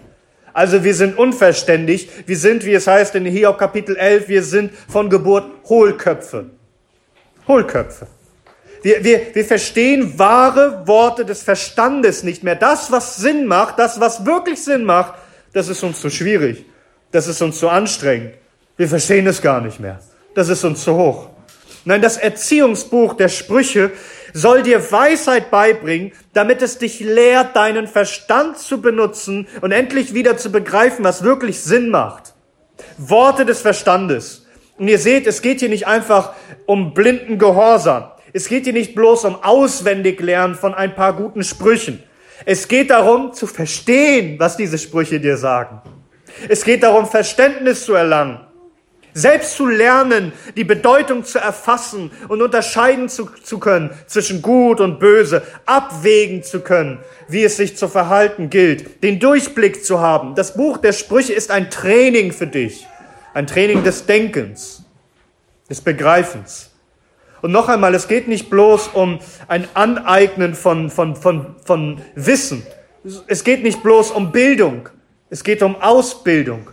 Also 0.53 0.83
wir 0.83 0.95
sind 0.95 1.17
unverständig, 1.17 2.09
wir 2.27 2.37
sind, 2.37 2.65
wie 2.65 2.75
es 2.75 2.89
heißt 2.89 3.15
in 3.15 3.25
Hiob 3.25 3.59
Kapitel 3.59 3.97
11, 3.97 4.29
wir 4.29 4.43
sind 4.43 4.73
von 4.89 5.09
Geburt 5.09 5.45
Hohlköpfe. 5.69 6.47
Hohlköpfe. 7.47 8.09
Wir, 8.83 9.05
wir, 9.05 9.35
wir 9.35 9.45
verstehen 9.45 10.19
wahre 10.19 10.87
Worte 10.87 11.25
des 11.25 11.43
Verstandes 11.43 12.25
nicht 12.25 12.43
mehr. 12.43 12.57
Das, 12.57 12.91
was 12.91 13.17
Sinn 13.17 13.47
macht, 13.47 13.79
das, 13.79 14.01
was 14.01 14.27
wirklich 14.27 14.63
Sinn 14.63 14.85
macht, 14.85 15.15
das 15.53 15.69
ist 15.69 15.83
uns 15.83 16.01
zu 16.01 16.11
schwierig. 16.11 16.65
Das 17.11 17.27
ist 17.27 17.41
uns 17.41 17.59
zu 17.59 17.69
anstrengend. 17.69 18.35
Wir 18.77 18.89
verstehen 18.89 19.27
es 19.27 19.41
gar 19.41 19.61
nicht 19.61 19.81
mehr. 19.81 20.01
Das 20.35 20.49
ist 20.49 20.65
uns 20.65 20.85
zu 20.85 20.95
hoch. 20.95 21.31
Nein, 21.85 22.03
das 22.03 22.17
Erziehungsbuch 22.17 23.15
der 23.15 23.29
Sprüche 23.29 23.91
soll 24.35 24.63
dir 24.63 24.93
Weisheit 24.93 25.51
beibringen, 25.51 26.13
damit 26.35 26.61
es 26.61 26.79
dich 26.79 27.01
lehrt, 27.01 27.57
deinen 27.57 27.87
Verstand 27.87 28.59
zu 28.59 28.81
benutzen 28.81 29.49
und 29.63 29.73
endlich 29.73 30.13
wieder 30.13 30.37
zu 30.37 30.53
begreifen, 30.53 31.05
was 31.05 31.23
wirklich 31.23 31.61
Sinn 31.61 31.89
macht. 31.89 32.35
Worte 32.99 33.45
des 33.47 33.63
Verstandes. 33.63 34.47
Und 34.77 34.89
ihr 34.89 34.99
seht, 34.99 35.27
es 35.27 35.43
geht 35.43 35.61
hier 35.61 35.69
nicht 35.69 35.87
einfach 35.87 36.35
um 36.67 36.95
blinden 36.95 37.39
Gehorsam. 37.39 38.11
Es 38.33 38.49
geht 38.49 38.65
hier 38.65 38.73
nicht 38.73 38.95
bloß 38.95 39.25
um 39.25 39.43
auswendig 39.43 40.21
lernen 40.21 40.55
von 40.55 40.75
ein 40.75 40.95
paar 40.95 41.15
guten 41.15 41.43
Sprüchen. 41.43 42.03
Es 42.45 42.69
geht 42.69 42.91
darum, 42.91 43.33
zu 43.33 43.47
verstehen, 43.47 44.39
was 44.39 44.57
diese 44.57 44.79
Sprüche 44.79 45.21
dir 45.21 45.37
sagen. 45.37 45.83
Es 46.49 46.65
geht 46.65 46.83
darum, 46.83 47.07
Verständnis 47.07 47.85
zu 47.85 47.95
erlangen. 47.95 48.41
Selbst 49.15 49.57
zu 49.57 49.67
lernen, 49.67 50.33
die 50.57 50.65
Bedeutung 50.65 51.25
zu 51.25 51.41
erfassen 51.41 52.13
und 52.29 52.41
unterscheiden 52.41 53.09
zu, 53.09 53.29
zu 53.43 53.59
können 53.59 53.91
zwischen 54.07 54.43
gut 54.43 54.81
und 54.81 55.01
böse, 55.01 55.43
abwägen 55.67 56.45
zu 56.45 56.61
können, 56.61 57.01
wie 57.27 57.43
es 57.43 57.57
sich 57.57 57.77
zu 57.77 57.89
verhalten 57.89 58.49
gilt, 58.49 59.03
den 59.03 59.19
Durchblick 59.19 59.85
zu 59.85 59.99
haben. 59.99 60.37
Das 60.37 60.55
Buch 60.55 60.79
der 60.79 60.93
Sprüche 60.93 61.33
ist 61.33 61.51
ein 61.51 61.69
Training 61.71 62.31
für 62.33 62.47
dich, 62.47 62.87
ein 63.35 63.49
Training 63.49 63.83
des 63.83 64.07
Denkens, 64.07 64.85
des 65.69 65.81
Begreifens. 65.81 66.68
Und 67.43 67.53
noch 67.53 67.69
einmal, 67.69 67.95
es 67.95 68.09
geht 68.09 68.29
nicht 68.29 68.51
bloß 68.51 68.89
um 68.89 69.21
ein 69.47 69.69
Aneignen 69.75 70.55
von, 70.55 70.91
von, 70.91 71.17
von, 71.17 71.57
von 71.65 72.01
Wissen. 72.15 72.67
Es 73.27 73.45
geht 73.45 73.63
nicht 73.63 73.83
bloß 73.83 74.11
um 74.11 74.33
Bildung. 74.33 74.89
Es 75.31 75.45
geht 75.45 75.63
um 75.63 75.81
Ausbildung 75.81 76.69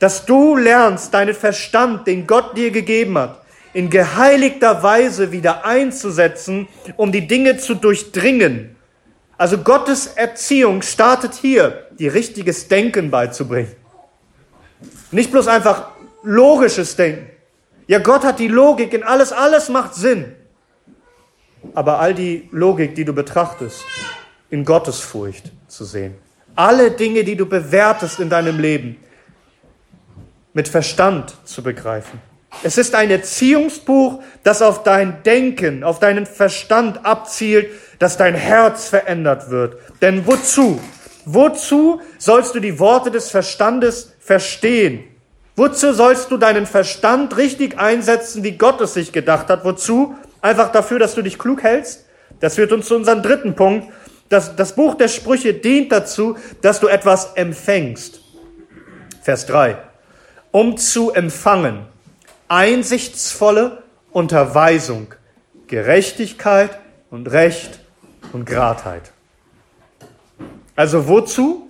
dass 0.00 0.24
du 0.24 0.56
lernst, 0.56 1.14
deinen 1.14 1.34
Verstand, 1.34 2.08
den 2.08 2.26
Gott 2.26 2.56
dir 2.56 2.72
gegeben 2.72 3.16
hat, 3.16 3.42
in 3.72 3.90
geheiligter 3.90 4.82
Weise 4.82 5.30
wieder 5.30 5.64
einzusetzen, 5.64 6.66
um 6.96 7.12
die 7.12 7.28
Dinge 7.28 7.58
zu 7.58 7.74
durchdringen. 7.74 8.74
Also 9.36 9.58
Gottes 9.58 10.08
Erziehung 10.08 10.82
startet 10.82 11.34
hier, 11.34 11.86
dir 11.92 12.14
richtiges 12.14 12.66
Denken 12.66 13.10
beizubringen. 13.10 13.76
Nicht 15.12 15.30
bloß 15.30 15.46
einfach 15.48 15.90
logisches 16.22 16.96
Denken. 16.96 17.30
Ja, 17.90 17.98
Gott 17.98 18.22
hat 18.22 18.38
die 18.38 18.46
Logik 18.46 18.92
in 18.92 19.02
alles, 19.02 19.32
alles 19.32 19.68
macht 19.68 19.96
Sinn. 19.96 20.36
Aber 21.74 21.98
all 21.98 22.14
die 22.14 22.48
Logik, 22.52 22.94
die 22.94 23.04
du 23.04 23.12
betrachtest, 23.12 23.82
in 24.48 24.64
Gottesfurcht 24.64 25.50
zu 25.66 25.84
sehen. 25.84 26.14
Alle 26.54 26.92
Dinge, 26.92 27.24
die 27.24 27.34
du 27.34 27.46
bewertest 27.46 28.20
in 28.20 28.30
deinem 28.30 28.60
Leben, 28.60 28.96
mit 30.52 30.68
Verstand 30.68 31.34
zu 31.42 31.64
begreifen. 31.64 32.20
Es 32.62 32.78
ist 32.78 32.94
ein 32.94 33.10
Erziehungsbuch, 33.10 34.22
das 34.44 34.62
auf 34.62 34.84
dein 34.84 35.24
Denken, 35.24 35.82
auf 35.82 35.98
deinen 35.98 36.26
Verstand 36.26 37.04
abzielt, 37.04 37.72
dass 37.98 38.16
dein 38.16 38.36
Herz 38.36 38.88
verändert 38.88 39.50
wird. 39.50 39.78
Denn 40.00 40.28
wozu? 40.28 40.80
Wozu 41.24 42.00
sollst 42.18 42.54
du 42.54 42.60
die 42.60 42.78
Worte 42.78 43.10
des 43.10 43.32
Verstandes 43.32 44.12
verstehen? 44.20 45.09
Wozu 45.56 45.92
sollst 45.92 46.30
du 46.30 46.36
deinen 46.36 46.66
Verstand 46.66 47.36
richtig 47.36 47.78
einsetzen, 47.78 48.42
wie 48.44 48.52
Gott 48.52 48.80
es 48.80 48.94
sich 48.94 49.12
gedacht 49.12 49.48
hat? 49.48 49.64
Wozu? 49.64 50.14
Einfach 50.40 50.72
dafür, 50.72 50.98
dass 50.98 51.14
du 51.14 51.22
dich 51.22 51.38
klug 51.38 51.62
hältst? 51.62 52.06
Das 52.40 52.54
führt 52.54 52.72
uns 52.72 52.86
zu 52.86 52.96
unserem 52.96 53.22
dritten 53.22 53.54
Punkt. 53.54 53.92
Das, 54.28 54.56
das 54.56 54.74
Buch 54.74 54.94
der 54.94 55.08
Sprüche 55.08 55.52
dient 55.52 55.92
dazu, 55.92 56.36
dass 56.62 56.80
du 56.80 56.86
etwas 56.86 57.32
empfängst. 57.34 58.20
Vers 59.22 59.46
3 59.46 59.76
um 60.52 60.76
zu 60.76 61.12
empfangen 61.12 61.86
einsichtsvolle 62.48 63.82
Unterweisung, 64.10 65.14
Gerechtigkeit 65.68 66.78
und 67.10 67.30
Recht 67.30 67.78
und 68.32 68.44
Gradheit. 68.44 69.12
Also 70.74 71.06
wozu 71.06 71.68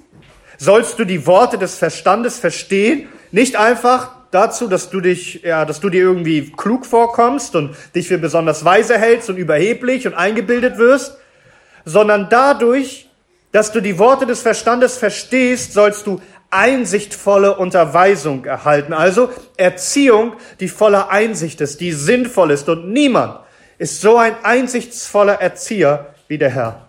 sollst 0.56 0.98
du 0.98 1.04
die 1.04 1.26
Worte 1.26 1.58
des 1.58 1.76
Verstandes 1.76 2.38
verstehen? 2.38 3.08
Nicht 3.32 3.56
einfach 3.56 4.10
dazu, 4.30 4.66
dass 4.66 4.90
du 4.90 5.00
dich, 5.00 5.42
ja, 5.42 5.64
dass 5.64 5.80
du 5.80 5.88
dir 5.88 6.02
irgendwie 6.02 6.52
klug 6.56 6.86
vorkommst 6.86 7.54
und 7.56 7.74
dich 7.94 8.08
für 8.08 8.18
besonders 8.18 8.64
weise 8.64 8.98
hältst 8.98 9.30
und 9.30 9.36
überheblich 9.36 10.06
und 10.06 10.14
eingebildet 10.14 10.78
wirst, 10.78 11.16
sondern 11.84 12.28
dadurch, 12.28 13.08
dass 13.52 13.72
du 13.72 13.80
die 13.80 13.98
Worte 13.98 14.26
des 14.26 14.42
Verstandes 14.42 14.96
verstehst, 14.96 15.72
sollst 15.72 16.06
du 16.06 16.20
einsichtvolle 16.50 17.56
Unterweisung 17.56 18.44
erhalten. 18.44 18.92
Also 18.92 19.30
Erziehung, 19.56 20.34
die 20.58 20.68
voller 20.68 21.10
Einsicht 21.10 21.60
ist, 21.60 21.80
die 21.80 21.92
sinnvoll 21.92 22.50
ist. 22.50 22.68
Und 22.68 22.92
niemand 22.92 23.38
ist 23.78 24.00
so 24.00 24.16
ein 24.16 24.34
einsichtsvoller 24.42 25.40
Erzieher 25.40 26.14
wie 26.28 26.38
der 26.38 26.50
Herr, 26.50 26.88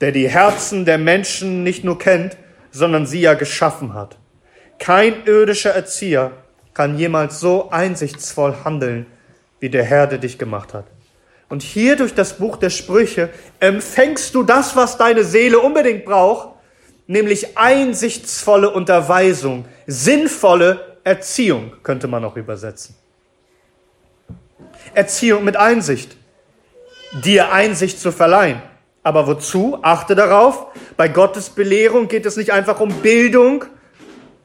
der 0.00 0.12
die 0.12 0.28
Herzen 0.28 0.84
der 0.84 0.98
Menschen 0.98 1.62
nicht 1.62 1.84
nur 1.84 1.98
kennt, 1.98 2.36
sondern 2.70 3.06
sie 3.06 3.20
ja 3.20 3.34
geschaffen 3.34 3.94
hat. 3.94 4.18
Kein 4.78 5.24
irdischer 5.24 5.70
Erzieher 5.70 6.32
kann 6.74 6.98
jemals 6.98 7.40
so 7.40 7.70
einsichtsvoll 7.70 8.56
handeln, 8.64 9.06
wie 9.60 9.70
der 9.70 9.84
Herr, 9.84 10.06
der 10.06 10.18
dich 10.18 10.38
gemacht 10.38 10.74
hat. 10.74 10.86
Und 11.48 11.62
hier 11.62 11.96
durch 11.96 12.14
das 12.14 12.38
Buch 12.38 12.56
der 12.56 12.70
Sprüche 12.70 13.30
empfängst 13.60 14.34
du 14.34 14.42
das, 14.42 14.76
was 14.76 14.98
deine 14.98 15.24
Seele 15.24 15.60
unbedingt 15.60 16.04
braucht, 16.04 16.48
nämlich 17.06 17.56
einsichtsvolle 17.56 18.70
Unterweisung, 18.70 19.66
sinnvolle 19.86 20.98
Erziehung, 21.04 21.72
könnte 21.82 22.08
man 22.08 22.24
auch 22.24 22.36
übersetzen. 22.36 22.96
Erziehung 24.94 25.44
mit 25.44 25.56
Einsicht, 25.56 26.16
dir 27.22 27.52
Einsicht 27.52 28.00
zu 28.00 28.10
verleihen. 28.10 28.60
Aber 29.02 29.26
wozu? 29.26 29.78
Achte 29.82 30.14
darauf, 30.14 30.66
bei 30.96 31.08
Gottes 31.08 31.50
Belehrung 31.50 32.08
geht 32.08 32.24
es 32.26 32.36
nicht 32.36 32.52
einfach 32.52 32.80
um 32.80 32.90
Bildung, 33.02 33.66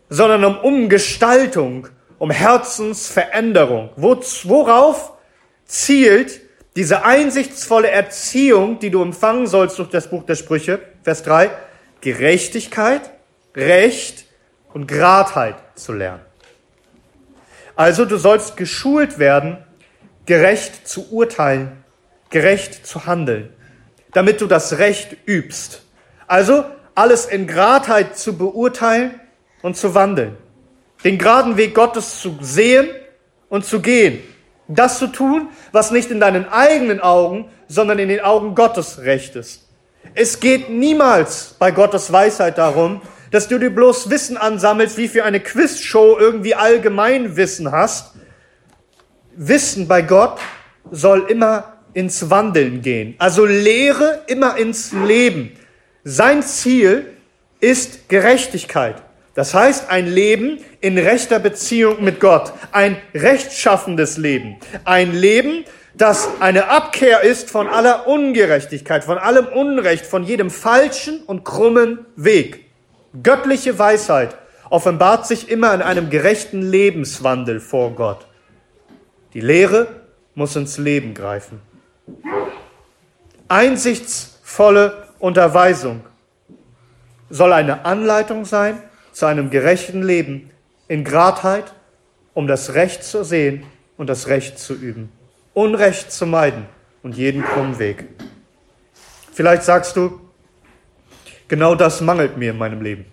sondern 0.09 0.43
um 0.43 0.57
Umgestaltung, 0.57 1.87
um 2.17 2.31
Herzensveränderung. 2.31 3.91
Worauf 3.95 5.13
zielt 5.65 6.41
diese 6.75 7.05
einsichtsvolle 7.05 7.89
Erziehung, 7.89 8.79
die 8.79 8.89
du 8.89 9.01
empfangen 9.01 9.47
sollst 9.47 9.79
durch 9.79 9.89
das 9.89 10.09
Buch 10.09 10.23
der 10.23 10.35
Sprüche, 10.35 10.79
Vers 11.03 11.23
3, 11.23 11.51
Gerechtigkeit, 12.01 13.01
Recht 13.55 14.25
und 14.73 14.87
Gradheit 14.87 15.55
zu 15.75 15.93
lernen. 15.93 16.21
Also 17.75 18.05
du 18.05 18.17
sollst 18.17 18.57
geschult 18.57 19.19
werden, 19.19 19.57
gerecht 20.25 20.87
zu 20.87 21.11
urteilen, 21.11 21.83
gerecht 22.29 22.85
zu 22.85 23.05
handeln, 23.05 23.53
damit 24.13 24.41
du 24.41 24.47
das 24.47 24.77
Recht 24.77 25.15
übst. 25.25 25.83
Also 26.27 26.65
alles 26.93 27.25
in 27.25 27.47
Gradheit 27.47 28.17
zu 28.17 28.37
beurteilen 28.37 29.19
und 29.61 29.77
zu 29.77 29.95
wandeln. 29.95 30.37
Den 31.03 31.17
geraden 31.17 31.57
Weg 31.57 31.75
Gottes 31.75 32.19
zu 32.21 32.37
sehen 32.41 32.89
und 33.49 33.65
zu 33.65 33.81
gehen. 33.81 34.19
Das 34.67 34.99
zu 34.99 35.07
tun, 35.07 35.49
was 35.71 35.91
nicht 35.91 36.11
in 36.11 36.19
deinen 36.19 36.47
eigenen 36.47 36.99
Augen, 36.99 37.49
sondern 37.67 37.99
in 37.99 38.09
den 38.09 38.21
Augen 38.21 38.55
Gottes 38.55 38.99
recht 38.99 39.35
ist. 39.35 39.67
Es 40.13 40.39
geht 40.39 40.69
niemals 40.69 41.55
bei 41.57 41.71
Gottes 41.71 42.11
Weisheit 42.11 42.57
darum, 42.57 43.01
dass 43.31 43.47
du 43.47 43.59
dir 43.59 43.69
bloß 43.69 44.09
Wissen 44.09 44.37
ansammelst, 44.37 44.97
wie 44.97 45.07
für 45.07 45.23
eine 45.23 45.39
Quizshow 45.39 46.17
irgendwie 46.19 46.55
allgemein 46.55 47.35
Wissen 47.35 47.71
hast. 47.71 48.15
Wissen 49.35 49.87
bei 49.87 50.01
Gott 50.01 50.39
soll 50.91 51.25
immer 51.29 51.73
ins 51.93 52.29
Wandeln 52.29 52.81
gehen. 52.81 53.15
Also 53.19 53.45
Lehre 53.45 54.23
immer 54.27 54.57
ins 54.57 54.91
Leben. 54.91 55.51
Sein 56.03 56.43
Ziel 56.43 57.13
ist 57.59 58.09
Gerechtigkeit. 58.09 59.01
Das 59.39 59.53
heißt, 59.53 59.89
ein 59.89 60.05
Leben 60.05 60.59
in 60.81 60.97
rechter 60.97 61.39
Beziehung 61.39 62.03
mit 62.03 62.19
Gott. 62.19 62.51
Ein 62.73 62.97
rechtschaffendes 63.13 64.17
Leben. 64.17 64.57
Ein 64.83 65.13
Leben, 65.13 65.63
das 65.93 66.27
eine 66.41 66.67
Abkehr 66.67 67.21
ist 67.21 67.49
von 67.49 67.69
aller 67.69 68.05
Ungerechtigkeit, 68.05 69.05
von 69.05 69.17
allem 69.17 69.47
Unrecht, 69.47 70.05
von 70.05 70.25
jedem 70.25 70.49
falschen 70.49 71.23
und 71.23 71.45
krummen 71.45 72.05
Weg. 72.17 72.65
Göttliche 73.23 73.79
Weisheit 73.79 74.35
offenbart 74.69 75.25
sich 75.25 75.49
immer 75.49 75.73
in 75.73 75.83
einem 75.83 76.09
gerechten 76.09 76.61
Lebenswandel 76.61 77.61
vor 77.61 77.91
Gott. 77.91 78.27
Die 79.33 79.39
Lehre 79.39 79.87
muss 80.35 80.53
ins 80.57 80.77
Leben 80.77 81.13
greifen. 81.13 81.61
Einsichtsvolle 83.47 85.07
Unterweisung 85.17 86.01
soll 87.29 87.53
eine 87.53 87.85
Anleitung 87.85 88.43
sein 88.43 88.83
zu 89.19 89.25
einem 89.25 89.49
gerechten 89.49 90.01
Leben 90.01 90.49
in 90.87 91.03
Gradheit, 91.03 91.73
um 92.33 92.47
das 92.47 92.73
Recht 92.73 93.03
zu 93.03 93.25
sehen 93.25 93.63
und 93.97 94.07
das 94.07 94.27
Recht 94.27 94.57
zu 94.57 94.73
üben. 94.73 95.11
Unrecht 95.53 96.09
zu 96.13 96.25
meiden 96.25 96.67
und 97.03 97.17
jeden 97.17 97.43
krummen 97.43 97.79
Weg. 97.79 98.05
Vielleicht 99.33 99.63
sagst 99.63 99.97
du, 99.97 100.21
genau 101.49 101.75
das 101.75 101.99
mangelt 101.99 102.37
mir 102.37 102.51
in 102.51 102.57
meinem 102.57 102.81
Leben. 102.81 103.03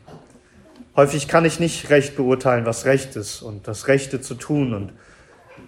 Häufig 0.94 1.26
kann 1.26 1.44
ich 1.44 1.58
nicht 1.58 1.90
recht 1.90 2.14
beurteilen, 2.14 2.66
was 2.66 2.84
recht 2.84 3.16
ist 3.16 3.42
und 3.42 3.66
das 3.66 3.88
Rechte 3.88 4.20
zu 4.20 4.36
tun. 4.36 4.74
Und 4.74 4.92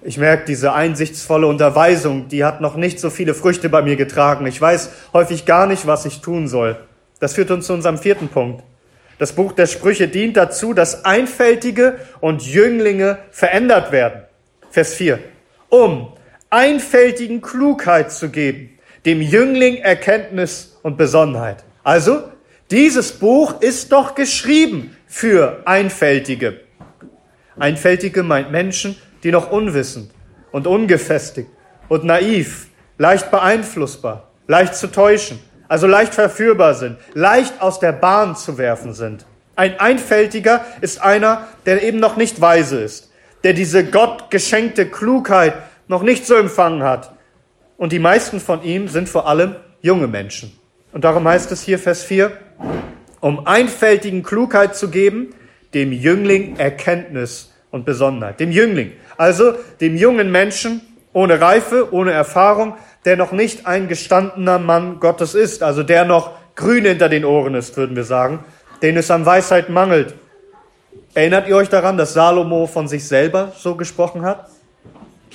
ich 0.03 0.19
merke, 0.19 0.45
diese 0.45 0.73
einsichtsvolle 0.73 1.49
Unterweisung, 1.49 2.29
die 2.29 2.45
hat 2.45 2.61
noch 2.61 2.77
nicht 2.77 3.01
so 3.01 3.11
viele 3.11 3.35
Früchte 3.35 3.69
bei 3.69 3.83
mir 3.83 3.97
getragen. 3.97 4.47
Ich 4.47 4.61
weiß 4.61 4.91
häufig 5.13 5.47
gar 5.47 5.67
nicht, 5.67 5.89
was 5.89 6.07
ich 6.07 6.21
tun 6.21 6.47
soll. 6.47 6.79
Das 7.19 7.35
führt 7.35 7.51
uns 7.51 7.67
zu 7.67 7.73
unserem 7.73 7.99
vierten 7.99 8.29
Punkt. 8.29 8.63
Das 9.19 9.33
Buch 9.33 9.53
der 9.53 9.67
Sprüche 9.67 10.09
dient 10.09 10.37
dazu, 10.37 10.75
dass 10.75 11.05
Einfältige 11.05 11.99
und 12.21 12.47
Jünglinge 12.47 13.19
verändert 13.31 13.91
werden. 13.91 14.23
Vers 14.71 14.95
4. 14.95 15.19
Um 15.69 16.13
einfältigen 16.51 17.41
Klugheit 17.41 18.13
zu 18.13 18.31
geben, 18.31 18.79
dem 19.05 19.21
Jüngling 19.21 19.77
Erkenntnis 19.77 20.79
und 20.83 20.97
Besonnenheit. 20.97 21.65
Also, 21.83 22.23
dieses 22.71 23.13
Buch 23.13 23.61
ist 23.61 23.93
doch 23.93 24.15
geschrieben 24.15 24.97
für 25.07 25.63
Einfältige. 25.65 26.61
Einfältige 27.59 28.23
meint 28.23 28.53
Menschen, 28.53 28.97
die 29.25 29.33
noch 29.33 29.51
unwissend 29.51 30.11
und 30.53 30.67
ungefestigt 30.67 31.49
und 31.89 32.05
naiv, 32.05 32.69
leicht 32.99 33.31
beeinflussbar, 33.31 34.31
leicht 34.47 34.75
zu 34.75 34.89
täuschen, 34.89 35.41
also 35.69 35.87
leicht 35.87 36.15
verführbar 36.15 36.75
sind, 36.75 36.97
leicht 37.15 37.61
aus 37.61 37.79
der 37.79 37.93
Bahn 37.93 38.37
zu 38.37 38.59
werfen 38.59 38.95
sind. 38.95 39.27
Ein 39.55 39.79
Einfältiger 39.81 40.65
ist 40.81 41.03
einer, 41.03 41.49
der 41.67 41.83
eben 41.83 42.01
noch 42.01 42.17
nicht 42.17 42.41
weise 42.41 42.81
ist, 42.81 43.11
der 43.45 43.53
diese 43.53 43.85
Gott 43.85 44.31
geschenkte 44.31 44.87
Klugheit 44.87 45.55
noch 45.89 46.03
nicht 46.03 46.27
so 46.27 46.35
empfangen 46.35 46.83
hat. 46.83 47.13
Und 47.77 47.93
die 47.93 47.99
meisten 47.99 48.41
von 48.41 48.63
ihm 48.63 48.89
sind 48.89 49.09
vor 49.09 49.29
allem 49.29 49.57
junge 49.81 50.09
Menschen. 50.09 50.53
Und 50.93 51.05
darum 51.05 51.27
heißt 51.27 51.53
es 51.53 51.63
hier 51.63 51.79
Vers 51.79 52.03
4, 52.03 52.33
um 53.21 53.47
einfältigen 53.47 54.23
Klugheit 54.23 54.77
zu 54.77 54.91
geben, 54.91 55.35
dem 55.75 55.93
Jüngling 55.93 56.57
Erkenntnis 56.57 57.53
und 57.71 57.85
Besonnenheit. 57.85 58.41
Dem 58.41 58.51
Jüngling, 58.51 58.93
also 59.17 59.55
dem 59.81 59.97
jungen 59.97 60.31
Menschen 60.33 60.81
ohne 61.19 61.41
Reife, 61.41 61.93
ohne 61.93 62.13
Erfahrung, 62.13 62.77
der 63.05 63.17
noch 63.17 63.33
nicht 63.33 63.67
ein 63.67 63.89
gestandener 63.89 64.61
Mann 64.61 65.01
Gottes 65.01 65.35
ist, 65.35 65.65
also 65.65 65.83
der 65.83 66.05
noch 66.05 66.31
grün 66.55 66.85
hinter 66.85 67.09
den 67.09 67.25
Ohren 67.25 67.57
ist, 67.57 67.77
würden 67.77 67.97
wir 67.97 68.05
sagen, 68.05 68.45
den 68.83 68.97
es 68.97 69.11
an 69.11 69.27
Weisheit 69.27 69.69
mangelt. 69.69 70.15
Erinnert 71.15 71.49
ihr 71.49 71.57
euch 71.57 71.69
daran, 71.69 71.97
dass 71.97 72.13
Salomo 72.13 72.69
von 72.69 72.87
sich 72.87 73.09
selber 73.09 73.51
so 73.59 73.75
gesprochen 73.75 74.23
hat? 74.23 74.49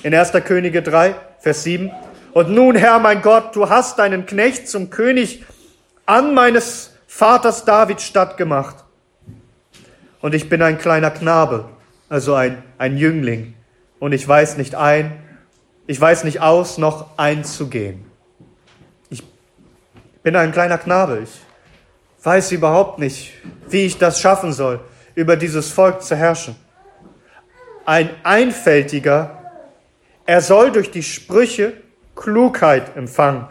In 0.02 0.14
1. 0.14 0.32
Könige 0.46 0.80
3, 0.80 1.16
Vers 1.40 1.64
7. 1.64 1.90
Und 2.32 2.48
nun, 2.48 2.76
Herr 2.76 2.98
mein 2.98 3.20
Gott, 3.20 3.54
du 3.54 3.68
hast 3.68 3.98
deinen 3.98 4.24
Knecht 4.24 4.68
zum 4.68 4.88
König 4.88 5.44
an 6.06 6.32
meines 6.32 6.94
Vaters 7.06 7.66
David 7.66 8.00
stattgemacht. 8.00 8.76
Und 10.22 10.34
ich 10.34 10.48
bin 10.48 10.62
ein 10.62 10.78
kleiner 10.78 11.10
Knabe, 11.10 11.66
also 12.08 12.32
ein, 12.32 12.62
ein 12.78 12.96
Jüngling. 12.96 13.52
Und 13.98 14.12
ich 14.12 14.26
weiß 14.26 14.56
nicht 14.56 14.76
ein, 14.76 15.23
ich 15.86 16.00
weiß 16.00 16.24
nicht 16.24 16.40
aus, 16.40 16.78
noch 16.78 17.18
einzugehen. 17.18 18.04
Ich 19.10 19.22
bin 20.22 20.34
ein 20.36 20.52
kleiner 20.52 20.78
Knabe. 20.78 21.20
Ich 21.24 22.24
weiß 22.24 22.52
überhaupt 22.52 22.98
nicht, 22.98 23.32
wie 23.68 23.84
ich 23.84 23.98
das 23.98 24.20
schaffen 24.20 24.52
soll, 24.52 24.80
über 25.14 25.36
dieses 25.36 25.70
Volk 25.70 26.02
zu 26.02 26.16
herrschen. 26.16 26.56
Ein 27.84 28.10
Einfältiger, 28.22 29.42
er 30.24 30.40
soll 30.40 30.72
durch 30.72 30.90
die 30.90 31.02
Sprüche 31.02 31.74
Klugheit 32.14 32.96
empfangen. 32.96 33.46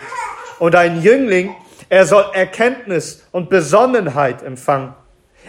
Und 0.57 0.75
ein 0.75 1.01
Jüngling, 1.01 1.55
er 1.89 2.07
soll 2.07 2.25
Erkenntnis 2.33 3.23
und 3.31 3.49
Besonnenheit 3.49 4.41
empfangen. 4.41 4.95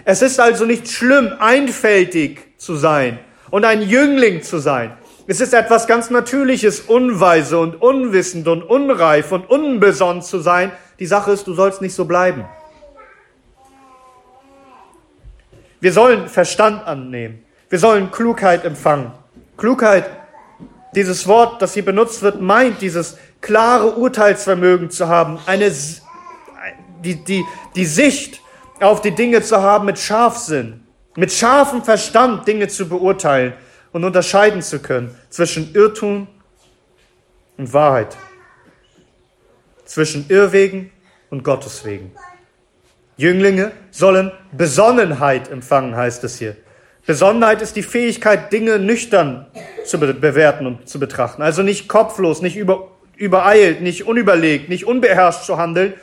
Es 0.04 0.20
ist 0.20 0.38
also 0.38 0.66
nicht 0.66 0.88
schlimm, 0.88 1.32
einfältig 1.38 2.58
zu 2.58 2.76
sein 2.76 3.18
und 3.50 3.64
ein 3.64 3.80
Jüngling 3.80 4.42
zu 4.42 4.58
sein. 4.58 4.92
Es 5.26 5.40
ist 5.40 5.54
etwas 5.54 5.86
ganz 5.86 6.10
Natürliches, 6.10 6.80
unweise 6.80 7.58
und 7.58 7.80
unwissend 7.80 8.46
und 8.46 8.62
unreif 8.62 9.32
und 9.32 9.48
unbesonnen 9.48 10.22
zu 10.22 10.38
sein. 10.38 10.70
Die 10.98 11.06
Sache 11.06 11.32
ist, 11.32 11.46
du 11.46 11.54
sollst 11.54 11.80
nicht 11.80 11.94
so 11.94 12.04
bleiben. 12.04 12.44
Wir 15.80 15.92
sollen 15.92 16.28
Verstand 16.28 16.86
annehmen. 16.86 17.42
Wir 17.70 17.78
sollen 17.78 18.10
Klugheit 18.10 18.64
empfangen. 18.66 19.12
Klugheit 19.56 20.04
dieses 20.94 21.26
Wort, 21.26 21.60
das 21.62 21.72
hier 21.72 21.84
benutzt 21.84 22.22
wird, 22.22 22.42
meint 22.42 22.82
dieses 22.82 23.16
klare 23.40 23.96
Urteilsvermögen 23.96 24.90
zu 24.90 25.08
haben, 25.08 25.38
eine, 25.46 25.72
die, 27.02 27.24
die, 27.24 27.44
die 27.74 27.84
Sicht 27.86 28.40
auf 28.80 29.00
die 29.00 29.10
Dinge 29.10 29.42
zu 29.42 29.60
haben 29.60 29.86
mit 29.86 29.98
Scharfsinn, 29.98 30.84
mit 31.16 31.32
scharfem 31.32 31.82
Verstand 31.82 32.46
Dinge 32.46 32.68
zu 32.68 32.88
beurteilen 32.88 33.54
und 33.94 34.02
unterscheiden 34.02 34.60
zu 34.60 34.80
können 34.80 35.14
zwischen 35.30 35.72
Irrtum 35.72 36.26
und 37.56 37.72
Wahrheit, 37.72 38.16
zwischen 39.84 40.26
Irrwegen 40.28 40.90
und 41.30 41.44
Gotteswegen. 41.44 42.10
Jünglinge 43.16 43.70
sollen 43.92 44.32
Besonnenheit 44.50 45.48
empfangen, 45.48 45.94
heißt 45.94 46.24
es 46.24 46.38
hier. 46.38 46.56
Besonnenheit 47.06 47.62
ist 47.62 47.76
die 47.76 47.84
Fähigkeit, 47.84 48.52
Dinge 48.52 48.80
nüchtern 48.80 49.46
zu 49.84 50.00
bewerten 50.00 50.66
und 50.66 50.88
zu 50.88 50.98
betrachten. 50.98 51.42
Also 51.42 51.62
nicht 51.62 51.86
kopflos, 51.86 52.42
nicht 52.42 52.56
über, 52.56 52.90
übereilt, 53.14 53.80
nicht 53.80 54.06
unüberlegt, 54.08 54.68
nicht 54.68 54.86
unbeherrscht 54.86 55.44
zu 55.44 55.56
handeln 55.56 55.94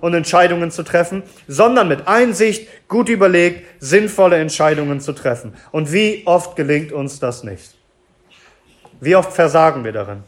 und 0.00 0.14
Entscheidungen 0.14 0.70
zu 0.70 0.82
treffen, 0.82 1.22
sondern 1.46 1.88
mit 1.88 2.06
Einsicht, 2.06 2.68
gut 2.88 3.08
überlegt, 3.08 3.66
sinnvolle 3.80 4.36
Entscheidungen 4.36 5.00
zu 5.00 5.12
treffen. 5.12 5.54
Und 5.72 5.92
wie 5.92 6.22
oft 6.26 6.56
gelingt 6.56 6.92
uns 6.92 7.18
das 7.18 7.42
nicht? 7.44 7.74
Wie 9.00 9.16
oft 9.16 9.32
versagen 9.32 9.84
wir 9.84 9.92
darin? 9.92 10.22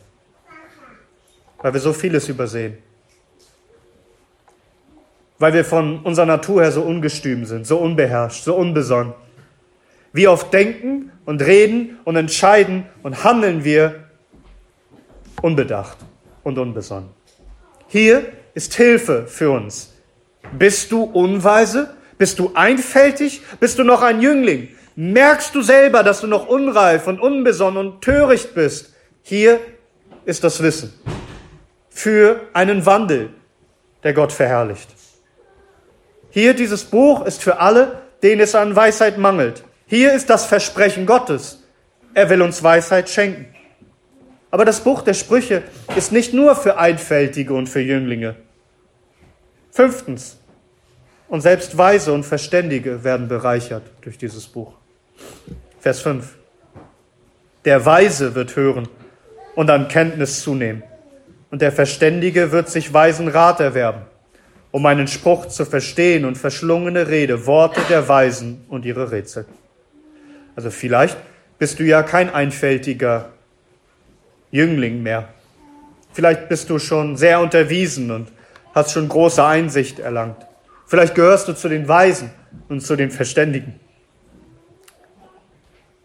Weil 1.58 1.72
wir 1.72 1.80
so 1.80 1.92
vieles 1.92 2.28
übersehen. 2.28 2.78
Weil 5.38 5.52
wir 5.54 5.64
von 5.64 6.00
unserer 6.00 6.26
Natur 6.26 6.62
her 6.62 6.72
so 6.72 6.82
ungestüm 6.82 7.44
sind, 7.44 7.66
so 7.66 7.78
unbeherrscht, 7.78 8.44
so 8.44 8.54
unbesonnen. 8.54 9.14
Wie 10.12 10.26
oft 10.28 10.52
denken 10.52 11.12
und 11.24 11.42
reden 11.42 11.98
und 12.04 12.16
entscheiden 12.16 12.86
und 13.02 13.24
handeln 13.24 13.64
wir 13.64 14.04
unbedacht 15.40 15.98
und 16.42 16.58
unbesonnen. 16.58 17.10
Hier 17.88 18.24
ist 18.60 18.74
Hilfe 18.74 19.26
für 19.26 19.52
uns. 19.52 19.94
Bist 20.52 20.92
du 20.92 21.04
unweise? 21.04 21.94
Bist 22.18 22.38
du 22.38 22.50
einfältig? 22.52 23.40
Bist 23.58 23.78
du 23.78 23.84
noch 23.84 24.02
ein 24.02 24.20
Jüngling? 24.20 24.68
Merkst 24.96 25.54
du 25.54 25.62
selber, 25.62 26.02
dass 26.02 26.20
du 26.20 26.26
noch 26.26 26.46
unreif 26.46 27.06
und 27.06 27.20
unbesonnen 27.20 27.78
und 27.86 28.02
töricht 28.02 28.54
bist? 28.54 28.92
Hier 29.22 29.60
ist 30.26 30.44
das 30.44 30.62
Wissen 30.62 30.92
für 31.88 32.42
einen 32.52 32.84
Wandel, 32.84 33.30
der 34.02 34.12
Gott 34.12 34.30
verherrlicht. 34.30 34.90
Hier 36.28 36.52
dieses 36.52 36.84
Buch 36.84 37.24
ist 37.24 37.42
für 37.42 37.60
alle, 37.60 38.02
denen 38.22 38.42
es 38.42 38.54
an 38.54 38.76
Weisheit 38.76 39.16
mangelt. 39.16 39.64
Hier 39.86 40.12
ist 40.12 40.28
das 40.28 40.44
Versprechen 40.44 41.06
Gottes. 41.06 41.62
Er 42.12 42.28
will 42.28 42.42
uns 42.42 42.62
Weisheit 42.62 43.08
schenken. 43.08 43.46
Aber 44.50 44.66
das 44.66 44.80
Buch 44.80 45.00
der 45.00 45.14
Sprüche 45.14 45.62
ist 45.96 46.12
nicht 46.12 46.34
nur 46.34 46.56
für 46.56 46.76
Einfältige 46.76 47.54
und 47.54 47.66
für 47.66 47.80
Jünglinge. 47.80 48.36
Fünftens, 49.80 50.36
und 51.26 51.40
selbst 51.40 51.78
Weise 51.78 52.12
und 52.12 52.24
Verständige 52.24 53.02
werden 53.02 53.28
bereichert 53.28 53.82
durch 54.02 54.18
dieses 54.18 54.46
Buch. 54.46 54.74
Vers 55.78 56.02
5. 56.02 56.36
Der 57.64 57.86
Weise 57.86 58.34
wird 58.34 58.56
hören 58.56 58.90
und 59.54 59.70
an 59.70 59.88
Kenntnis 59.88 60.42
zunehmen, 60.42 60.82
und 61.50 61.62
der 61.62 61.72
Verständige 61.72 62.52
wird 62.52 62.68
sich 62.68 62.92
weisen 62.92 63.28
Rat 63.28 63.60
erwerben, 63.60 64.02
um 64.70 64.84
einen 64.84 65.08
Spruch 65.08 65.46
zu 65.46 65.64
verstehen 65.64 66.26
und 66.26 66.36
verschlungene 66.36 67.08
Rede, 67.08 67.46
Worte 67.46 67.80
der 67.88 68.06
Weisen 68.06 68.66
und 68.68 68.84
ihre 68.84 69.10
Rätsel. 69.10 69.46
Also 70.56 70.70
vielleicht 70.70 71.16
bist 71.58 71.78
du 71.78 71.84
ja 71.84 72.02
kein 72.02 72.28
einfältiger 72.28 73.30
Jüngling 74.50 75.02
mehr. 75.02 75.30
Vielleicht 76.12 76.50
bist 76.50 76.68
du 76.68 76.78
schon 76.78 77.16
sehr 77.16 77.40
unterwiesen 77.40 78.10
und 78.10 78.30
hast 78.74 78.92
schon 78.92 79.08
große 79.08 79.44
Einsicht 79.44 79.98
erlangt. 79.98 80.46
Vielleicht 80.86 81.14
gehörst 81.14 81.48
du 81.48 81.52
zu 81.52 81.68
den 81.68 81.86
Weisen 81.88 82.30
und 82.68 82.80
zu 82.80 82.96
den 82.96 83.10
Verständigen. 83.10 83.78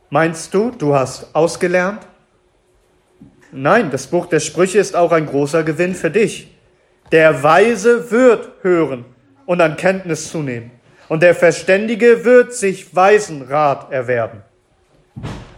Meinst 0.09 0.53
du, 0.53 0.71
du 0.71 0.95
hast 0.95 1.33
ausgelernt? 1.33 2.05
Nein, 3.51 3.89
das 3.89 4.07
Buch 4.07 4.27
der 4.27 4.39
Sprüche 4.39 4.79
ist 4.79 4.95
auch 4.95 5.11
ein 5.11 5.25
großer 5.25 5.63
Gewinn 5.63 5.95
für 5.95 6.11
dich. 6.11 6.55
Der 7.11 7.41
Weise 7.43 8.11
wird 8.11 8.49
hören 8.61 9.05
und 9.45 9.61
an 9.61 9.77
Kenntnis 9.77 10.29
zunehmen 10.29 10.71
und 11.07 11.23
der 11.23 11.35
Verständige 11.35 12.25
wird 12.25 12.53
sich 12.53 12.95
weisen 12.95 13.43
Rat 13.43 13.91
erwerben. 13.91 14.41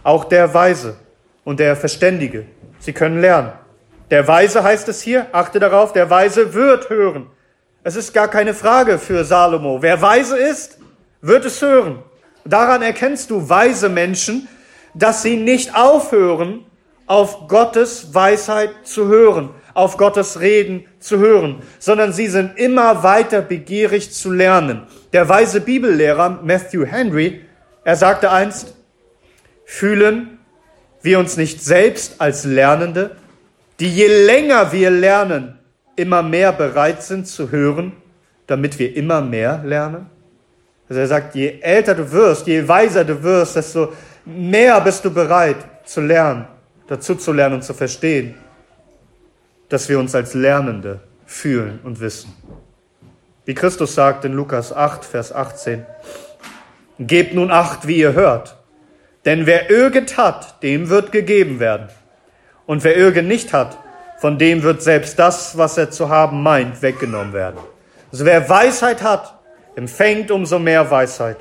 Auch 0.02 0.24
der 0.24 0.52
Weise 0.54 0.96
und 1.44 1.60
der 1.60 1.76
Verständige, 1.76 2.46
sie 2.78 2.92
können 2.92 3.20
lernen. 3.20 3.52
Der 4.10 4.26
Weise 4.26 4.62
heißt 4.62 4.88
es 4.88 5.02
hier, 5.02 5.26
achte 5.32 5.58
darauf, 5.58 5.92
der 5.92 6.08
Weise 6.08 6.54
wird 6.54 6.88
hören. 6.88 7.26
Es 7.84 7.94
ist 7.94 8.14
gar 8.14 8.28
keine 8.28 8.54
Frage 8.54 8.98
für 8.98 9.24
Salomo. 9.24 9.82
Wer 9.82 10.00
weise 10.00 10.38
ist, 10.38 10.78
wird 11.20 11.44
es 11.44 11.60
hören. 11.60 12.02
Daran 12.44 12.82
erkennst 12.82 13.30
du 13.30 13.48
weise 13.48 13.88
Menschen, 13.88 14.48
dass 14.94 15.22
sie 15.22 15.36
nicht 15.36 15.74
aufhören, 15.74 16.64
auf 17.06 17.48
Gottes 17.48 18.14
Weisheit 18.14 18.70
zu 18.84 19.08
hören, 19.08 19.50
auf 19.74 19.96
Gottes 19.96 20.40
Reden 20.40 20.86
zu 20.98 21.18
hören, 21.18 21.62
sondern 21.78 22.12
sie 22.12 22.26
sind 22.26 22.58
immer 22.58 23.02
weiter 23.02 23.40
begierig 23.40 24.12
zu 24.12 24.32
lernen. 24.32 24.86
Der 25.12 25.28
weise 25.28 25.60
Bibellehrer 25.60 26.40
Matthew 26.42 26.84
Henry, 26.84 27.42
er 27.84 27.96
sagte 27.96 28.30
einst, 28.30 28.74
fühlen 29.64 30.38
wir 31.00 31.18
uns 31.18 31.36
nicht 31.36 31.62
selbst 31.62 32.20
als 32.20 32.44
Lernende, 32.44 33.16
die 33.80 33.94
je 33.94 34.06
länger 34.06 34.72
wir 34.72 34.90
lernen, 34.90 35.58
immer 35.96 36.22
mehr 36.22 36.52
bereit 36.52 37.02
sind 37.02 37.26
zu 37.26 37.50
hören, 37.50 37.92
damit 38.46 38.78
wir 38.78 38.96
immer 38.96 39.20
mehr 39.20 39.62
lernen? 39.64 40.06
Also 40.88 41.00
er 41.00 41.06
sagt, 41.06 41.34
je 41.34 41.60
älter 41.60 41.94
du 41.94 42.10
wirst, 42.10 42.46
je 42.46 42.66
weiser 42.66 43.04
du 43.04 43.22
wirst, 43.22 43.56
desto 43.56 43.92
mehr 44.24 44.80
bist 44.80 45.04
du 45.04 45.10
bereit 45.10 45.56
zu 45.84 46.00
lernen, 46.00 46.46
dazu 46.86 47.14
zu 47.14 47.32
lernen 47.32 47.56
und 47.56 47.62
zu 47.62 47.74
verstehen, 47.74 48.34
dass 49.68 49.88
wir 49.88 49.98
uns 49.98 50.14
als 50.14 50.34
Lernende 50.34 51.00
fühlen 51.26 51.80
und 51.84 52.00
wissen. 52.00 52.34
Wie 53.44 53.54
Christus 53.54 53.94
sagt 53.94 54.24
in 54.24 54.32
Lukas 54.32 54.72
8, 54.72 55.04
Vers 55.04 55.32
18, 55.32 55.84
Gebt 57.00 57.34
nun 57.34 57.52
acht, 57.52 57.86
wie 57.86 57.98
ihr 57.98 58.14
hört, 58.14 58.56
denn 59.24 59.46
wer 59.46 59.70
irgend 59.70 60.16
hat, 60.16 60.62
dem 60.62 60.88
wird 60.88 61.12
gegeben 61.12 61.60
werden. 61.60 61.88
Und 62.68 62.84
wer 62.84 62.98
irgend 62.98 63.28
nicht 63.28 63.54
hat, 63.54 63.78
von 64.18 64.36
dem 64.36 64.62
wird 64.62 64.82
selbst 64.82 65.18
das, 65.18 65.56
was 65.56 65.78
er 65.78 65.90
zu 65.90 66.10
haben 66.10 66.42
meint, 66.42 66.82
weggenommen 66.82 67.32
werden. 67.32 67.58
Also 68.12 68.26
wer 68.26 68.46
Weisheit 68.46 69.02
hat, 69.02 69.38
empfängt 69.74 70.30
umso 70.30 70.58
mehr 70.58 70.90
Weisheit. 70.90 71.38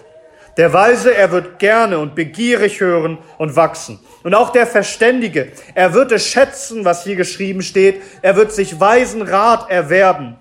Der 0.56 0.72
Weise, 0.72 1.14
er 1.14 1.34
wird 1.34 1.60
gerne 1.60 2.00
und 2.00 2.16
begierig 2.16 2.80
hören 2.80 3.18
und 3.38 3.58
wachsen. 3.58 4.00
Und 4.24 4.36
auch 4.36 4.52
der 4.52 4.66
Verständige, 4.66 5.52
er 5.76 5.94
wird 5.94 6.14
es 6.14 6.26
schätzen, 6.26 6.86
was 6.86 7.04
hier 7.04 7.18
geschrieben 7.18 7.62
steht. 7.62 8.02
Er 8.22 8.38
wird 8.38 8.54
sich 8.54 8.80
weisen 8.80 9.22
Rat 9.22 9.70
erwerben. 9.70 10.38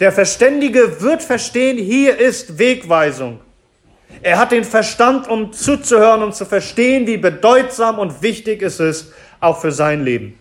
Der 0.00 0.10
Verständige 0.10 1.02
wird 1.02 1.22
verstehen, 1.22 1.76
hier 1.76 2.16
ist 2.16 2.58
Wegweisung. 2.58 3.40
Er 4.22 4.38
hat 4.38 4.52
den 4.52 4.64
Verstand, 4.64 5.28
um 5.28 5.52
zuzuhören, 5.52 6.22
um 6.22 6.32
zu 6.32 6.46
verstehen, 6.46 7.06
wie 7.06 7.18
bedeutsam 7.18 7.98
und 7.98 8.22
wichtig 8.22 8.62
es 8.62 8.80
ist, 8.80 9.12
auch 9.40 9.60
für 9.60 9.72
sein 9.72 10.04
Leben. 10.04 10.38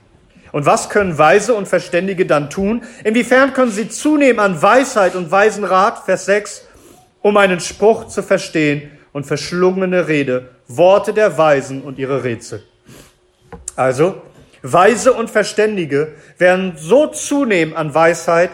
Und 0.52 0.66
was 0.66 0.90
können 0.90 1.18
Weise 1.18 1.54
und 1.54 1.68
Verständige 1.68 2.26
dann 2.26 2.50
tun? 2.50 2.84
Inwiefern 3.04 3.54
können 3.54 3.72
sie 3.72 3.90
zunehmen 3.90 4.40
an 4.40 4.62
Weisheit 4.62 5.16
und 5.16 5.30
weisen 5.30 5.64
Rat? 5.64 6.06
Vers 6.06 6.26
6 6.26 6.68
um 7.28 7.36
einen 7.36 7.60
Spruch 7.60 8.08
zu 8.08 8.24
verstehen 8.24 8.90
und 9.12 9.26
verschlungene 9.26 10.08
Rede, 10.08 10.50
Worte 10.68 11.14
der 11.14 11.38
Weisen 11.38 11.82
und 11.82 12.00
ihre 12.00 12.24
Rätsel. 12.24 12.64
Also, 13.76 14.22
Weise 14.62 15.12
und 15.12 15.30
Verständige 15.30 16.14
werden 16.38 16.74
so 16.78 17.08
zunehmen 17.08 17.76
an 17.76 17.94
Weisheit, 17.94 18.50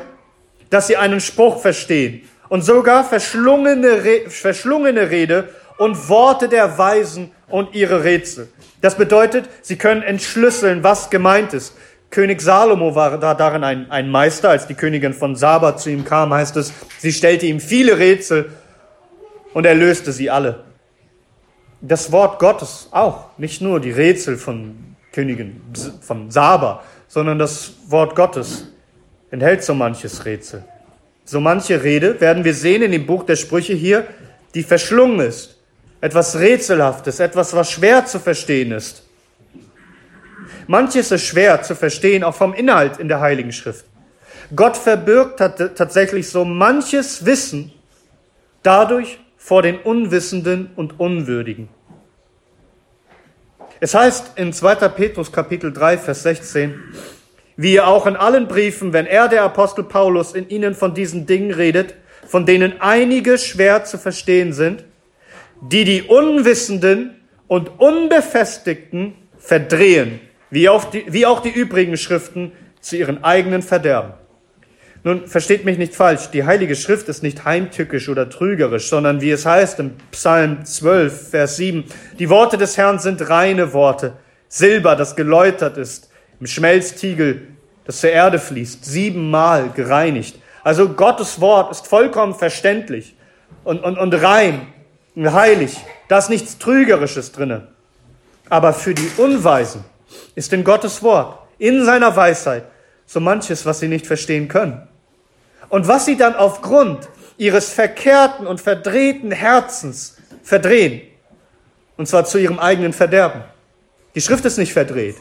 dass 0.71 0.88
sie 0.88 0.97
einen 0.97 1.21
Spruch 1.21 1.62
verstehen 1.62 2.27
und 2.49 2.63
sogar 2.63 3.03
verschlungene, 3.03 4.03
Re 4.03 4.29
verschlungene 4.29 5.12
Rede 5.12 5.49
und 5.77 6.10
Worte 6.10 6.49
der 6.49 6.77
Weisen 6.77 7.32
und 7.53 7.75
ihre 7.75 8.03
Rätsel. 8.03 8.47
Das 8.81 8.97
bedeutet, 8.97 9.47
sie 9.61 9.75
können 9.75 10.01
entschlüsseln, 10.01 10.83
was 10.83 11.11
gemeint 11.11 11.53
ist. 11.53 11.75
König 12.09 12.41
Salomo 12.41 12.95
war 12.95 13.19
da 13.19 13.35
darin 13.35 13.63
ein, 13.63 13.91
ein 13.91 14.09
Meister. 14.09 14.49
Als 14.49 14.65
die 14.65 14.73
Königin 14.73 15.13
von 15.13 15.35
Saba 15.35 15.77
zu 15.77 15.91
ihm 15.91 16.03
kam, 16.03 16.33
heißt 16.33 16.57
es, 16.57 16.73
sie 16.97 17.13
stellte 17.13 17.45
ihm 17.45 17.59
viele 17.59 17.99
Rätsel 17.99 18.49
und 19.53 19.67
er 19.67 19.75
löste 19.75 20.11
sie 20.11 20.31
alle. 20.31 20.63
Das 21.79 22.11
Wort 22.11 22.39
Gottes 22.39 22.87
auch, 22.89 23.37
nicht 23.37 23.61
nur 23.61 23.79
die 23.79 23.91
Rätsel 23.91 24.37
von 24.37 24.95
Königin 25.11 25.61
von 26.01 26.31
Saba, 26.31 26.83
sondern 27.07 27.37
das 27.37 27.73
Wort 27.85 28.15
Gottes 28.15 28.67
enthält 29.29 29.63
so 29.63 29.75
manches 29.75 30.25
Rätsel. 30.25 30.63
So 31.23 31.39
manche 31.39 31.83
Rede 31.83 32.19
werden 32.19 32.45
wir 32.45 32.55
sehen 32.55 32.81
in 32.81 32.91
dem 32.91 33.05
Buch 33.05 33.23
der 33.25 33.35
Sprüche 33.35 33.73
hier, 33.75 34.07
die 34.55 34.63
verschlungen 34.63 35.19
ist. 35.19 35.59
Etwas 36.03 36.37
Rätselhaftes, 36.37 37.21
etwas, 37.21 37.55
was 37.55 37.71
schwer 37.71 38.05
zu 38.05 38.19
verstehen 38.19 38.73
ist. 38.73 39.03
Manches 40.67 41.13
ist 41.13 41.23
schwer 41.23 41.61
zu 41.61 41.75
verstehen, 41.75 42.25
auch 42.25 42.35
vom 42.35 42.53
Inhalt 42.53 42.97
in 42.97 43.07
der 43.07 43.21
Heiligen 43.21 43.53
Schrift. 43.53 43.85
Gott 44.53 44.75
verbirgt 44.75 45.37
tatsächlich 45.37 46.29
so 46.29 46.43
manches 46.43 47.25
Wissen 47.25 47.71
dadurch, 48.63 49.17
vor 49.37 49.61
den 49.61 49.79
Unwissenden 49.79 50.71
und 50.75 50.99
Unwürdigen. 50.99 51.69
Es 53.79 53.95
heißt 53.95 54.37
in 54.37 54.51
2. 54.51 54.75
Petrus 54.89 55.31
Kapitel 55.31 55.71
3, 55.71 55.99
Vers 55.99 56.23
16, 56.23 56.81
wie 57.55 57.75
ihr 57.75 57.87
auch 57.87 58.07
in 58.07 58.17
allen 58.17 58.49
Briefen, 58.49 58.91
wenn 58.91 59.05
er, 59.05 59.29
der 59.29 59.43
Apostel 59.43 59.85
Paulus, 59.85 60.33
in 60.33 60.49
ihnen 60.49 60.75
von 60.75 60.93
diesen 60.93 61.27
Dingen 61.27 61.53
redet, 61.53 61.93
von 62.27 62.45
denen 62.45 62.81
einige 62.81 63.37
schwer 63.37 63.85
zu 63.85 63.97
verstehen 63.97 64.51
sind, 64.51 64.83
die 65.69 65.86
die 65.86 66.04
Unwissenden 66.04 67.15
und 67.47 67.80
Unbefestigten 67.80 69.15
verdrehen, 69.38 70.19
wie 70.49 70.69
auch 70.69 70.86
die, 70.86 71.06
wie 71.08 71.26
auch 71.26 71.41
die 71.41 71.52
übrigen 71.52 71.97
Schriften 71.97 72.52
zu 72.80 72.97
ihren 72.97 73.23
eigenen 73.23 73.62
Verderben. 73.62 74.13
Nun, 75.06 75.28
versteht 75.28 75.65
mich 75.65 75.78
nicht 75.78 75.95
falsch, 75.95 76.30
die 76.32 76.45
Heilige 76.45 76.76
Schrift 76.76 77.10
ist 77.10 77.23
nicht 77.23 77.43
heimtückisch 77.43 78.08
oder 78.08 78.30
trügerisch, 78.30 78.88
sondern 78.88 79.19
wie 79.19 79.32
es 79.32 79.45
heißt 79.45 79.80
im 79.80 79.95
Psalm 80.12 80.63
12, 80.63 81.30
Vers 81.32 81.58
7, 81.58 81.84
die 82.19 82.30
Worte 82.30 82.58
des 82.58 82.78
Herrn 82.78 82.99
sind 82.99 83.30
reine 83.30 83.73
Worte, 83.73 84.13
Silber, 84.47 84.95
das 84.95 85.17
geläutert 85.17 85.78
ist, 85.78 86.10
im 86.39 86.47
Schmelztiegel, 86.47 87.47
das 87.86 87.99
zur 87.99 88.12
Erde 88.12 88.39
fließt, 88.39 88.86
siebenmal 88.86 89.71
gereinigt. 89.76 90.39
Also 90.63 90.88
Gottes 90.89 91.41
Wort 91.41 91.71
ist 91.71 91.88
vollkommen 91.88 92.34
verständlich 92.34 93.15
und, 93.65 93.84
und, 93.84 93.97
und 93.97 94.13
rein 94.13 94.62
heilig. 95.15 95.78
Da 96.08 96.17
ist 96.17 96.30
nichts 96.30 96.58
Trügerisches 96.58 97.32
drinne. 97.32 97.67
Aber 98.49 98.73
für 98.73 98.93
die 98.93 99.10
Unweisen 99.17 99.84
ist 100.36 100.54
in 100.54 100.63
Gottes 100.63 101.02
Wort, 101.02 101.39
in 101.58 101.86
seiner 101.86 102.15
Weisheit, 102.15 102.65
so 103.06 103.19
manches, 103.19 103.65
was 103.65 103.80
sie 103.80 103.88
nicht 103.88 104.08
verstehen 104.08 104.47
können 104.47 104.88
und 105.69 105.88
was 105.88 106.06
sie 106.06 106.17
dann 106.17 106.36
aufgrund 106.36 107.10
ihres 107.38 107.69
verkehrten 107.69 108.47
und 108.47 108.62
verdrehten 108.62 109.32
Herzens 109.32 110.17
verdrehen. 110.43 111.02
Und 111.97 112.08
zwar 112.08 112.26
zu 112.26 112.38
ihrem 112.38 112.60
eigenen 112.60 112.93
Verderben. 112.93 113.43
Die 114.15 114.21
Schrift 114.21 114.45
ist 114.45 114.58
nicht 114.58 114.73
verdreht. 114.73 115.15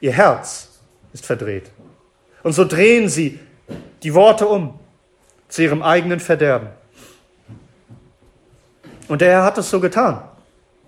Ihr 0.00 0.12
Herz 0.12 0.68
ist 1.12 1.26
verdreht. 1.26 1.70
Und 2.42 2.52
so 2.52 2.64
drehen 2.64 3.08
sie 3.08 3.38
die 4.02 4.14
Worte 4.14 4.46
um 4.46 4.78
zu 5.48 5.62
ihrem 5.62 5.82
eigenen 5.82 6.20
Verderben. 6.20 6.68
Und 9.10 9.22
der 9.22 9.32
Herr 9.32 9.42
hat 9.42 9.58
es 9.58 9.68
so 9.68 9.80
getan, 9.80 10.22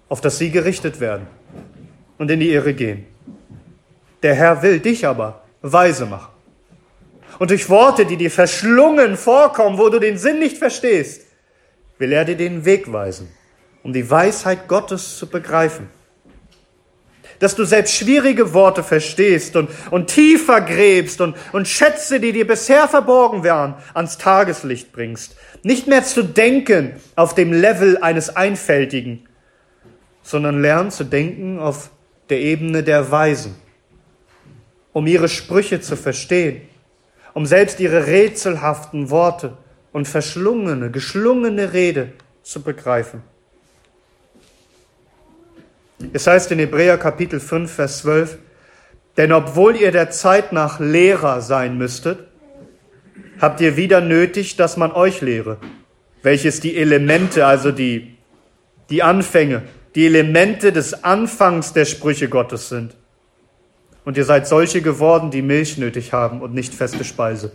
auf 0.09 0.21
dass 0.21 0.39
sie 0.39 0.53
gerichtet 0.53 1.01
werden 1.01 1.27
und 2.19 2.31
in 2.31 2.39
die 2.39 2.53
Irre 2.53 2.73
gehen. 2.73 3.05
Der 4.23 4.37
Herr 4.37 4.63
will 4.63 4.79
dich 4.79 5.05
aber 5.05 5.43
weise 5.61 6.07
machen 6.07 6.33
und 7.41 7.51
durch 7.51 7.69
Worte, 7.69 8.07
die 8.07 8.17
dir 8.17 8.31
verschlungen 8.31 9.17
vorkommen, 9.17 9.77
wo 9.77 9.89
du 9.89 9.99
den 9.99 10.19
Sinn 10.19 10.39
nicht 10.39 10.57
verstehst, 10.57 11.23
will 11.99 12.13
er 12.13 12.25
dir 12.25 12.37
den 12.37 12.65
Weg 12.65 12.93
weisen, 12.93 13.29
um 13.83 13.93
die 13.93 14.09
Weisheit 14.09 14.69
Gottes 14.69 15.19
zu 15.19 15.27
begreifen. 15.27 15.91
Dass 17.43 17.57
du 17.57 17.65
selbst 17.65 17.95
schwierige 17.95 18.55
Worte 18.55 18.83
verstehst 18.83 19.57
und, 19.57 19.69
und 19.91 20.07
tiefer 20.07 20.61
gräbst 20.61 21.21
und, 21.21 21.37
und 21.53 21.69
Schätze, 21.69 22.21
die 22.21 22.33
dir 22.33 22.47
bisher 22.47 22.89
verborgen 22.89 23.45
waren, 23.45 23.75
ans 23.95 24.17
Tageslicht 24.17 24.93
bringst. 24.93 25.37
Nicht 25.63 25.87
mehr 25.87 26.05
zu 26.05 26.23
denken 26.23 26.95
auf 27.17 27.35
dem 27.35 27.53
Level 27.53 27.99
eines 27.99 28.37
Einfältigen, 28.37 29.29
sondern 30.23 30.63
lern 30.63 30.91
zu 30.91 31.05
denken 31.05 31.59
auf 31.59 31.91
der 32.31 32.41
Ebene 32.41 32.83
der 32.83 33.11
Weisen, 33.11 33.57
um 34.93 35.07
ihre 35.07 35.29
Sprüche 35.29 35.81
zu 35.81 35.97
verstehen 35.97 36.63
um 37.35 37.47
selbst 37.47 37.81
ihre 37.81 38.07
rätselhaften 38.07 39.11
Worte 39.11 39.57
und 39.93 40.09
verschlungene, 40.09 40.91
geschlungene 40.91 41.73
Rede 41.73 42.13
zu 42.43 42.63
begreifen. 42.63 43.23
Es 46.13 46.27
heißt 46.27 46.51
in 46.53 46.59
Hebräer 46.59 46.99
Kapitel 46.99 47.41
5, 47.41 47.71
Vers 47.71 47.99
12, 47.99 48.39
denn 49.17 49.33
obwohl 49.33 49.77
ihr 49.77 49.93
der 49.93 50.11
Zeit 50.11 50.53
nach 50.53 50.81
Lehrer 50.81 51.41
sein 51.41 51.79
müsstet, 51.79 52.19
habt 53.41 53.61
ihr 53.61 53.77
wieder 53.77 54.01
nötig, 54.01 54.57
dass 54.57 54.77
man 54.77 54.93
euch 54.93 55.21
lehre, 55.21 55.59
welches 56.23 56.61
die 56.61 56.77
Elemente, 56.77 57.47
also 57.47 57.73
die, 57.73 58.17
die 58.91 59.03
Anfänge, 59.03 59.63
die 59.95 60.07
Elemente 60.07 60.73
des 60.73 61.05
Anfangs 61.05 61.73
der 61.73 61.85
Sprüche 61.85 62.29
Gottes 62.29 62.69
sind 62.69 62.97
und 64.05 64.17
ihr 64.17 64.25
seid 64.25 64.47
solche 64.47 64.83
geworden, 64.83 65.31
die 65.31 65.43
Milch 65.43 65.79
nötig 65.79 66.13
haben 66.13 66.41
und 66.41 66.55
nicht 66.55 66.75
feste 66.75 67.05
Speise. 67.05 67.53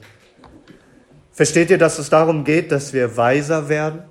Versteht 1.31 1.69
ihr, 1.69 1.77
dass 1.77 1.99
es 1.99 2.09
darum 2.09 2.43
geht, 2.43 2.71
dass 2.71 2.93
wir 2.93 3.17
weiser 3.17 3.69
werden? 3.69 4.03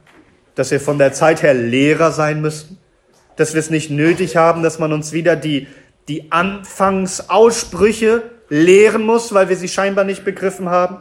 Dass 0.54 0.70
wir 0.70 0.80
von 0.80 0.98
der 0.98 1.12
Zeit 1.12 1.42
her 1.42 1.54
Lehrer 1.54 2.12
sein 2.12 2.40
müssen? 2.40 2.78
Dass 3.36 3.54
wir 3.54 3.60
es 3.60 3.70
nicht 3.70 3.90
nötig 3.90 4.36
haben, 4.36 4.62
dass 4.62 4.78
man 4.78 4.92
uns 4.92 5.12
wieder 5.12 5.36
die, 5.36 5.66
die 6.08 6.32
Anfangsaussprüche 6.32 8.22
lehren 8.48 9.02
muss, 9.02 9.32
weil 9.34 9.48
wir 9.48 9.56
sie 9.56 9.68
scheinbar 9.68 10.04
nicht 10.04 10.24
begriffen 10.24 10.68
haben? 10.68 10.98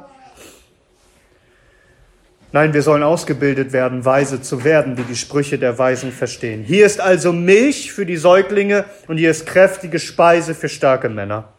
Nein, 2.55 2.73
wir 2.73 2.83
sollen 2.83 3.03
ausgebildet 3.03 3.73
werden, 3.73 4.05
weise 4.05 4.41
zu 4.41 4.63
werden, 4.63 4.95
die 4.95 5.03
die 5.03 5.17
Sprüche 5.17 5.59
der 5.59 5.77
Weisen 5.77 6.13
verstehen. 6.13 6.63
Hier 6.63 6.85
ist 6.85 7.01
also 7.01 7.33
Milch 7.33 7.91
für 7.91 8.05
die 8.05 8.15
Säuglinge 8.15 8.85
und 9.07 9.17
hier 9.17 9.29
ist 9.31 9.45
kräftige 9.45 9.99
Speise 9.99 10.55
für 10.55 10.69
starke 10.69 11.09
Männer. 11.09 11.49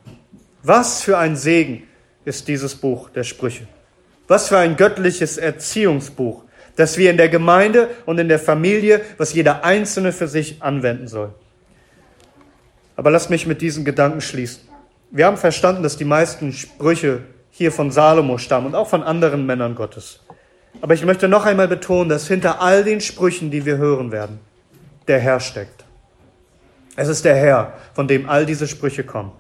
Was 0.63 1.03
für 1.03 1.19
ein 1.19 1.37
Segen 1.37 1.83
ist 2.25 2.49
dieses 2.49 2.75
Buch 2.75 3.11
der 3.11 3.25
Sprüche. 3.25 3.67
Was 4.27 4.49
für 4.49 4.57
ein 4.57 4.77
göttliches 4.77 5.37
Erziehungsbuch, 5.37 6.45
das 6.77 6.99
wir 6.99 7.11
in 7.11 7.17
der 7.17 7.29
Gemeinde 7.29 7.91
und 8.05 8.19
in 8.19 8.29
der 8.29 8.39
Familie, 8.39 9.01
was 9.17 9.33
jeder 9.33 9.65
Einzelne 9.65 10.13
für 10.13 10.29
sich 10.29 10.63
anwenden 10.63 11.09
soll. 11.09 11.35
Aber 12.95 13.11
lasst 13.11 13.31
mich 13.31 13.47
mit 13.47 13.61
diesen 13.61 13.85
Gedanken 13.85 14.21
schließen. 14.21 14.63
Wir 15.11 15.27
haben 15.27 15.37
verstanden, 15.37 15.83
dass 15.83 15.97
die 15.97 16.05
meisten 16.05 16.53
Sprüche 16.53 17.23
hier 17.51 17.73
von 17.73 17.91
Salomo 17.91 18.39
stammen 18.39 18.67
und 18.67 18.75
auch 18.75 18.89
von 18.89 19.03
anderen 19.03 19.47
Männern 19.47 19.75
Gottes. 19.75 20.21
Aber 20.81 20.95
ich 20.95 21.05
möchte 21.05 21.29
noch 21.29 21.47
einmal 21.47 21.69
betonen, 21.69 22.09
dass 22.09 22.29
hinter 22.29 22.61
all 22.61 22.85
den 22.85 23.01
Sprüchen, 23.01 23.51
die 23.51 23.65
wir 23.65 23.79
hören 23.79 24.13
werden, 24.13 24.41
der 25.09 25.19
Herr 25.19 25.41
steckt. 25.41 25.85
Es 26.97 27.09
ist 27.09 27.25
der 27.25 27.37
Herr, 27.37 27.75
von 27.95 28.09
dem 28.09 28.29
all 28.29 28.47
diese 28.47 28.67
Sprüche 28.67 29.05
kommen. 29.05 29.33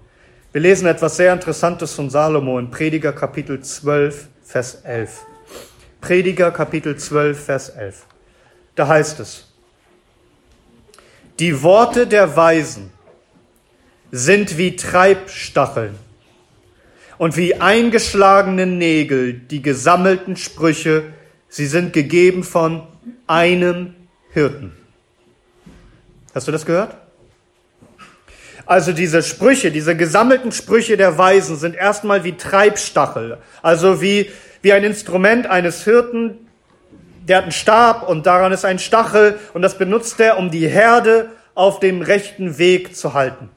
Wir 0.53 0.61
lesen 0.61 0.87
etwas 0.87 1.17
sehr 1.17 1.33
Interessantes 1.33 1.93
von 1.93 2.09
Salomo 2.09 2.59
in 2.59 2.71
Prediger 2.71 3.13
Kapitel 3.13 3.61
12, 3.61 4.29
Vers 4.43 4.77
11. 4.85 5.27
Prediger 6.01 6.51
Kapitel 6.51 6.97
12, 6.97 7.45
Vers 7.45 7.69
11. 7.71 8.07
Da 8.75 8.89
heißt 8.89 9.21
es, 9.21 9.47
die 11.39 11.63
Worte 11.63 12.07
der 12.07 12.37
Weisen 12.37 12.91
sind 14.11 14.57
wie 14.57 14.77
Treibstacheln 14.77 15.95
und 17.19 17.37
wie 17.37 17.57
eingeschlagene 17.57 18.67
Nägel 18.67 19.35
die 19.35 19.63
gesammelten 19.63 20.37
Sprüche, 20.37 21.05
sie 21.49 21.67
sind 21.67 21.93
gegeben 21.93 22.45
von 22.45 22.87
einem 23.27 23.95
Hirten. 24.33 24.73
Hast 26.35 26.47
du 26.49 26.53
das 26.53 26.67
gehört? 26.67 26.97
Also 28.67 28.93
diese 28.93 29.23
Sprüche, 29.23 29.71
diese 29.71 29.97
gesammelten 29.97 30.51
Sprüche 30.51 30.97
der 30.97 31.17
Weisen 31.17 31.57
sind 31.57 31.77
erstmal 31.77 32.25
wie 32.25 32.33
Treibstachel, 32.33 33.39
also 33.63 34.03
wie, 34.03 34.31
wie 34.63 34.73
ein 34.73 34.85
Instrument 34.85 35.47
eines 35.47 35.85
Hirten, 35.85 36.49
der 37.29 37.39
hat 37.39 37.45
einen 37.45 37.53
Stab 37.53 38.09
und 38.09 38.27
daran 38.27 38.53
ist 38.53 38.65
ein 38.65 38.79
Stachel 38.79 39.39
und 39.55 39.63
das 39.63 39.79
benutzt 39.79 40.21
er, 40.21 40.39
um 40.39 40.51
die 40.51 40.69
Herde 40.69 41.31
auf 41.55 41.81
dem 41.81 42.03
rechten 42.03 42.59
Weg 42.59 42.97
zu 42.97 43.15
halten. 43.15 43.51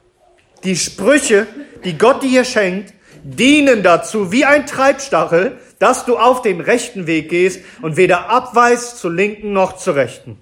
Die 0.64 0.76
Sprüche, 0.76 1.46
die 1.84 1.96
Gott 1.96 2.22
dir 2.22 2.44
schenkt, 2.44 2.94
dienen 3.22 3.82
dazu, 3.82 4.32
wie 4.32 4.44
ein 4.44 4.66
Treibstachel, 4.66 5.58
dass 5.78 6.04
du 6.04 6.18
auf 6.18 6.42
den 6.42 6.60
rechten 6.60 7.06
Weg 7.06 7.28
gehst 7.30 7.60
und 7.80 7.96
weder 7.96 8.28
abweist 8.28 8.98
zur 8.98 9.12
linken 9.12 9.52
noch 9.52 9.76
zur 9.76 9.96
rechten. 9.96 10.38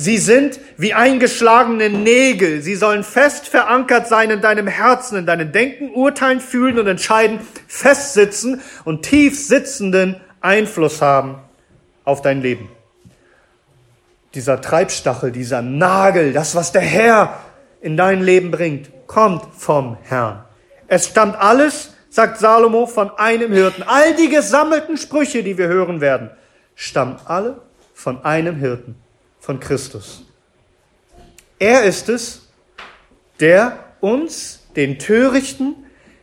Sie 0.00 0.18
sind 0.18 0.60
wie 0.76 0.94
eingeschlagene 0.94 1.90
Nägel. 1.90 2.62
Sie 2.62 2.76
sollen 2.76 3.02
fest 3.02 3.48
verankert 3.48 4.06
sein 4.06 4.30
in 4.30 4.40
deinem 4.40 4.68
Herzen, 4.68 5.18
in 5.18 5.26
deinem 5.26 5.50
Denken, 5.50 5.90
Urteilen, 5.90 6.40
Fühlen 6.40 6.78
und 6.78 6.86
Entscheiden, 6.86 7.40
festsitzen 7.66 8.62
und 8.84 9.02
tief 9.02 9.36
sitzenden 9.44 10.14
Einfluss 10.40 11.02
haben 11.02 11.40
auf 12.04 12.22
dein 12.22 12.42
Leben. 12.42 12.68
Dieser 14.34 14.60
Treibstachel, 14.60 15.32
dieser 15.32 15.62
Nagel, 15.62 16.32
das, 16.32 16.54
was 16.54 16.70
der 16.70 16.82
Herr 16.82 17.40
in 17.80 17.96
dein 17.96 18.22
Leben 18.22 18.52
bringt, 18.52 18.90
kommt 19.08 19.52
vom 19.56 19.96
Herrn. 20.04 20.44
Es 20.86 21.08
stammt 21.08 21.34
alles, 21.40 21.94
sagt 22.08 22.38
Salomo, 22.38 22.86
von 22.86 23.10
einem 23.18 23.52
Hirten. 23.52 23.82
All 23.82 24.14
die 24.14 24.28
gesammelten 24.28 24.96
Sprüche, 24.96 25.42
die 25.42 25.58
wir 25.58 25.66
hören 25.66 26.00
werden, 26.00 26.30
stammen 26.76 27.16
alle 27.24 27.62
von 27.94 28.24
einem 28.24 28.54
Hirten 28.54 28.94
von 29.48 29.60
Christus. 29.60 30.24
Er 31.58 31.84
ist 31.84 32.10
es, 32.10 32.42
der 33.40 33.78
uns, 34.00 34.60
den 34.76 34.98
Törichten, 34.98 35.74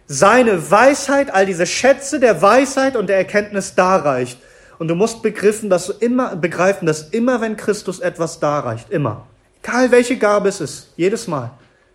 seine 0.06 0.70
Weisheit, 0.70 1.34
all 1.34 1.48
diese 1.48 1.66
Schätze 1.66 2.20
der 2.20 2.44
Weisheit 2.44 2.96
und 2.96 3.08
der 3.08 3.18
Erkenntnis 3.18 3.74
darreicht. 3.74 4.38
Und 4.78 4.90
du 4.90 4.96
musst 4.96 5.24
begriffen, 5.24 5.72
dass 5.72 5.88
du 5.88 5.94
immer, 5.94 6.36
begreifen, 6.36 6.86
dass 6.86 7.10
immer, 7.10 7.42
wenn 7.42 7.58
Christus 7.58 8.00
etwas 8.00 8.40
darreicht, 8.40 8.92
immer, 8.92 9.26
egal 9.64 9.90
welche 9.90 10.18
Gabe 10.18 10.50
es 10.50 10.62
ist, 10.62 10.94
jedes 10.96 11.28
Mal, 11.28 11.50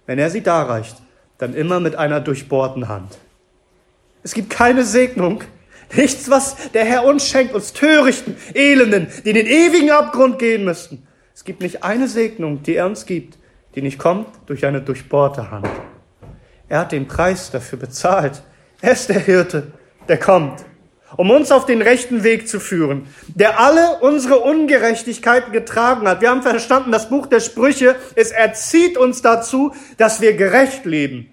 wenn 0.06 0.18
er 0.18 0.30
sie 0.30 0.40
darreicht, 0.40 0.96
dann 1.38 1.54
immer 1.54 1.78
mit 1.78 1.94
einer 1.94 2.18
durchbohrten 2.18 2.88
Hand. 2.88 3.18
Es 4.24 4.34
gibt 4.34 4.50
keine 4.50 4.84
Segnung, 4.84 5.44
nichts, 5.94 6.28
was 6.28 6.72
der 6.72 6.84
Herr 6.84 7.04
uns 7.04 7.28
schenkt, 7.28 7.54
uns 7.54 7.72
Törichten, 7.72 8.34
Elenden, 8.52 9.06
die 9.24 9.30
in 9.30 9.36
den 9.36 9.46
ewigen 9.46 9.92
Abgrund 9.92 10.40
gehen 10.40 10.64
müssten, 10.64 11.06
es 11.34 11.44
gibt 11.44 11.60
nicht 11.60 11.84
eine 11.84 12.08
Segnung, 12.08 12.62
die 12.62 12.76
er 12.76 12.86
uns 12.86 13.06
gibt, 13.06 13.38
die 13.74 13.82
nicht 13.82 13.98
kommt 13.98 14.26
durch 14.46 14.66
eine 14.66 14.80
durchbohrte 14.80 15.50
Hand. 15.50 15.68
Er 16.68 16.80
hat 16.80 16.92
den 16.92 17.08
Preis 17.08 17.50
dafür 17.50 17.78
bezahlt. 17.78 18.42
Er 18.80 18.92
ist 18.92 19.08
der 19.08 19.18
Hirte, 19.18 19.72
der 20.08 20.18
kommt, 20.18 20.64
um 21.16 21.30
uns 21.30 21.50
auf 21.50 21.66
den 21.66 21.82
rechten 21.82 22.22
Weg 22.22 22.48
zu 22.48 22.60
führen, 22.60 23.06
der 23.28 23.60
alle 23.60 23.98
unsere 24.00 24.38
Ungerechtigkeiten 24.40 25.52
getragen 25.52 26.06
hat. 26.08 26.20
Wir 26.20 26.30
haben 26.30 26.42
verstanden, 26.42 26.92
das 26.92 27.08
Buch 27.08 27.26
der 27.26 27.40
Sprüche, 27.40 27.96
es 28.14 28.30
erzieht 28.30 28.96
uns 28.96 29.22
dazu, 29.22 29.74
dass 29.98 30.20
wir 30.20 30.34
gerecht 30.34 30.84
leben. 30.84 31.32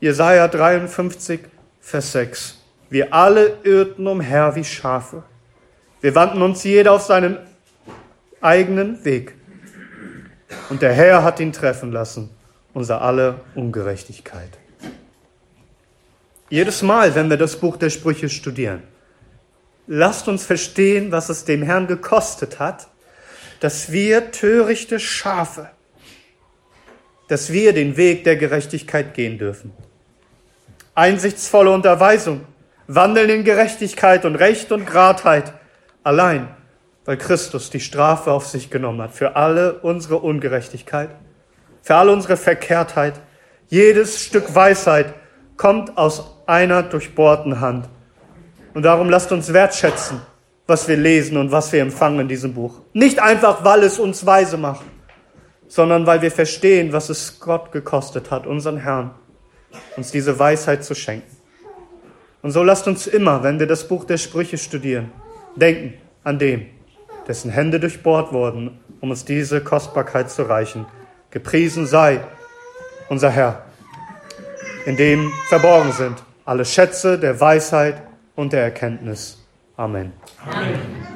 Jesaja 0.00 0.48
53, 0.48 1.40
Vers 1.80 2.12
6. 2.12 2.58
Wir 2.90 3.14
alle 3.14 3.58
irrten 3.64 4.06
umher 4.06 4.54
wie 4.54 4.64
Schafe. 4.64 5.22
Wir 6.00 6.14
wandten 6.14 6.42
uns 6.42 6.62
jeder 6.64 6.92
auf 6.92 7.02
seinen 7.02 7.38
eigenen 8.44 9.04
Weg. 9.04 9.34
Und 10.68 10.82
der 10.82 10.92
Herr 10.92 11.24
hat 11.24 11.40
ihn 11.40 11.52
treffen 11.52 11.90
lassen, 11.90 12.30
unser 12.72 13.02
aller 13.02 13.40
Ungerechtigkeit. 13.54 14.50
Jedes 16.50 16.82
Mal, 16.82 17.14
wenn 17.14 17.30
wir 17.30 17.36
das 17.36 17.56
Buch 17.56 17.76
der 17.76 17.90
Sprüche 17.90 18.28
studieren, 18.28 18.82
lasst 19.86 20.28
uns 20.28 20.44
verstehen, 20.44 21.10
was 21.10 21.30
es 21.30 21.44
dem 21.44 21.62
Herrn 21.62 21.86
gekostet 21.86 22.58
hat, 22.58 22.88
dass 23.60 23.90
wir 23.90 24.30
törichte 24.30 25.00
Schafe, 25.00 25.70
dass 27.28 27.50
wir 27.50 27.72
den 27.72 27.96
Weg 27.96 28.24
der 28.24 28.36
Gerechtigkeit 28.36 29.14
gehen 29.14 29.38
dürfen. 29.38 29.72
Einsichtsvolle 30.94 31.70
Unterweisung, 31.70 32.42
wandeln 32.86 33.30
in 33.30 33.44
Gerechtigkeit 33.44 34.24
und 34.26 34.36
Recht 34.36 34.70
und 34.70 34.84
Gradheit, 34.84 35.54
allein 36.02 36.48
weil 37.04 37.16
Christus 37.16 37.70
die 37.70 37.80
Strafe 37.80 38.30
auf 38.32 38.46
sich 38.46 38.70
genommen 38.70 39.02
hat 39.02 39.12
für 39.12 39.36
alle 39.36 39.74
unsere 39.80 40.18
Ungerechtigkeit, 40.18 41.10
für 41.82 41.96
alle 41.96 42.12
unsere 42.12 42.36
Verkehrtheit. 42.36 43.14
Jedes 43.68 44.22
Stück 44.22 44.54
Weisheit 44.54 45.14
kommt 45.56 45.96
aus 45.96 46.42
einer 46.46 46.82
durchbohrten 46.82 47.60
Hand. 47.60 47.88
Und 48.72 48.82
darum 48.84 49.08
lasst 49.08 49.32
uns 49.32 49.52
wertschätzen, 49.52 50.20
was 50.66 50.88
wir 50.88 50.96
lesen 50.96 51.36
und 51.36 51.52
was 51.52 51.72
wir 51.72 51.80
empfangen 51.80 52.20
in 52.20 52.28
diesem 52.28 52.54
Buch. 52.54 52.80
Nicht 52.92 53.20
einfach, 53.20 53.64
weil 53.64 53.82
es 53.82 53.98
uns 53.98 54.24
weise 54.26 54.56
macht, 54.56 54.84
sondern 55.68 56.06
weil 56.06 56.22
wir 56.22 56.30
verstehen, 56.30 56.92
was 56.92 57.08
es 57.08 57.38
Gott 57.38 57.70
gekostet 57.72 58.30
hat, 58.30 58.46
unseren 58.46 58.78
Herrn, 58.78 59.10
uns 59.96 60.10
diese 60.10 60.38
Weisheit 60.38 60.84
zu 60.84 60.94
schenken. 60.94 61.34
Und 62.42 62.50
so 62.50 62.62
lasst 62.62 62.86
uns 62.86 63.06
immer, 63.06 63.42
wenn 63.42 63.58
wir 63.58 63.66
das 63.66 63.88
Buch 63.88 64.04
der 64.04 64.18
Sprüche 64.18 64.58
studieren, 64.58 65.12
denken 65.56 65.94
an 66.24 66.38
den, 66.38 66.73
dessen 67.28 67.50
Hände 67.50 67.80
durchbohrt 67.80 68.32
wurden, 68.32 68.78
um 69.00 69.10
uns 69.10 69.24
diese 69.24 69.62
Kostbarkeit 69.62 70.30
zu 70.30 70.42
reichen. 70.42 70.86
Gepriesen 71.30 71.86
sei 71.86 72.20
unser 73.08 73.30
Herr, 73.30 73.64
in 74.86 74.96
dem 74.96 75.32
verborgen 75.48 75.92
sind 75.92 76.22
alle 76.44 76.64
Schätze 76.64 77.18
der 77.18 77.40
Weisheit 77.40 78.02
und 78.36 78.52
der 78.52 78.62
Erkenntnis. 78.62 79.38
Amen. 79.76 80.12
Amen. 80.44 81.13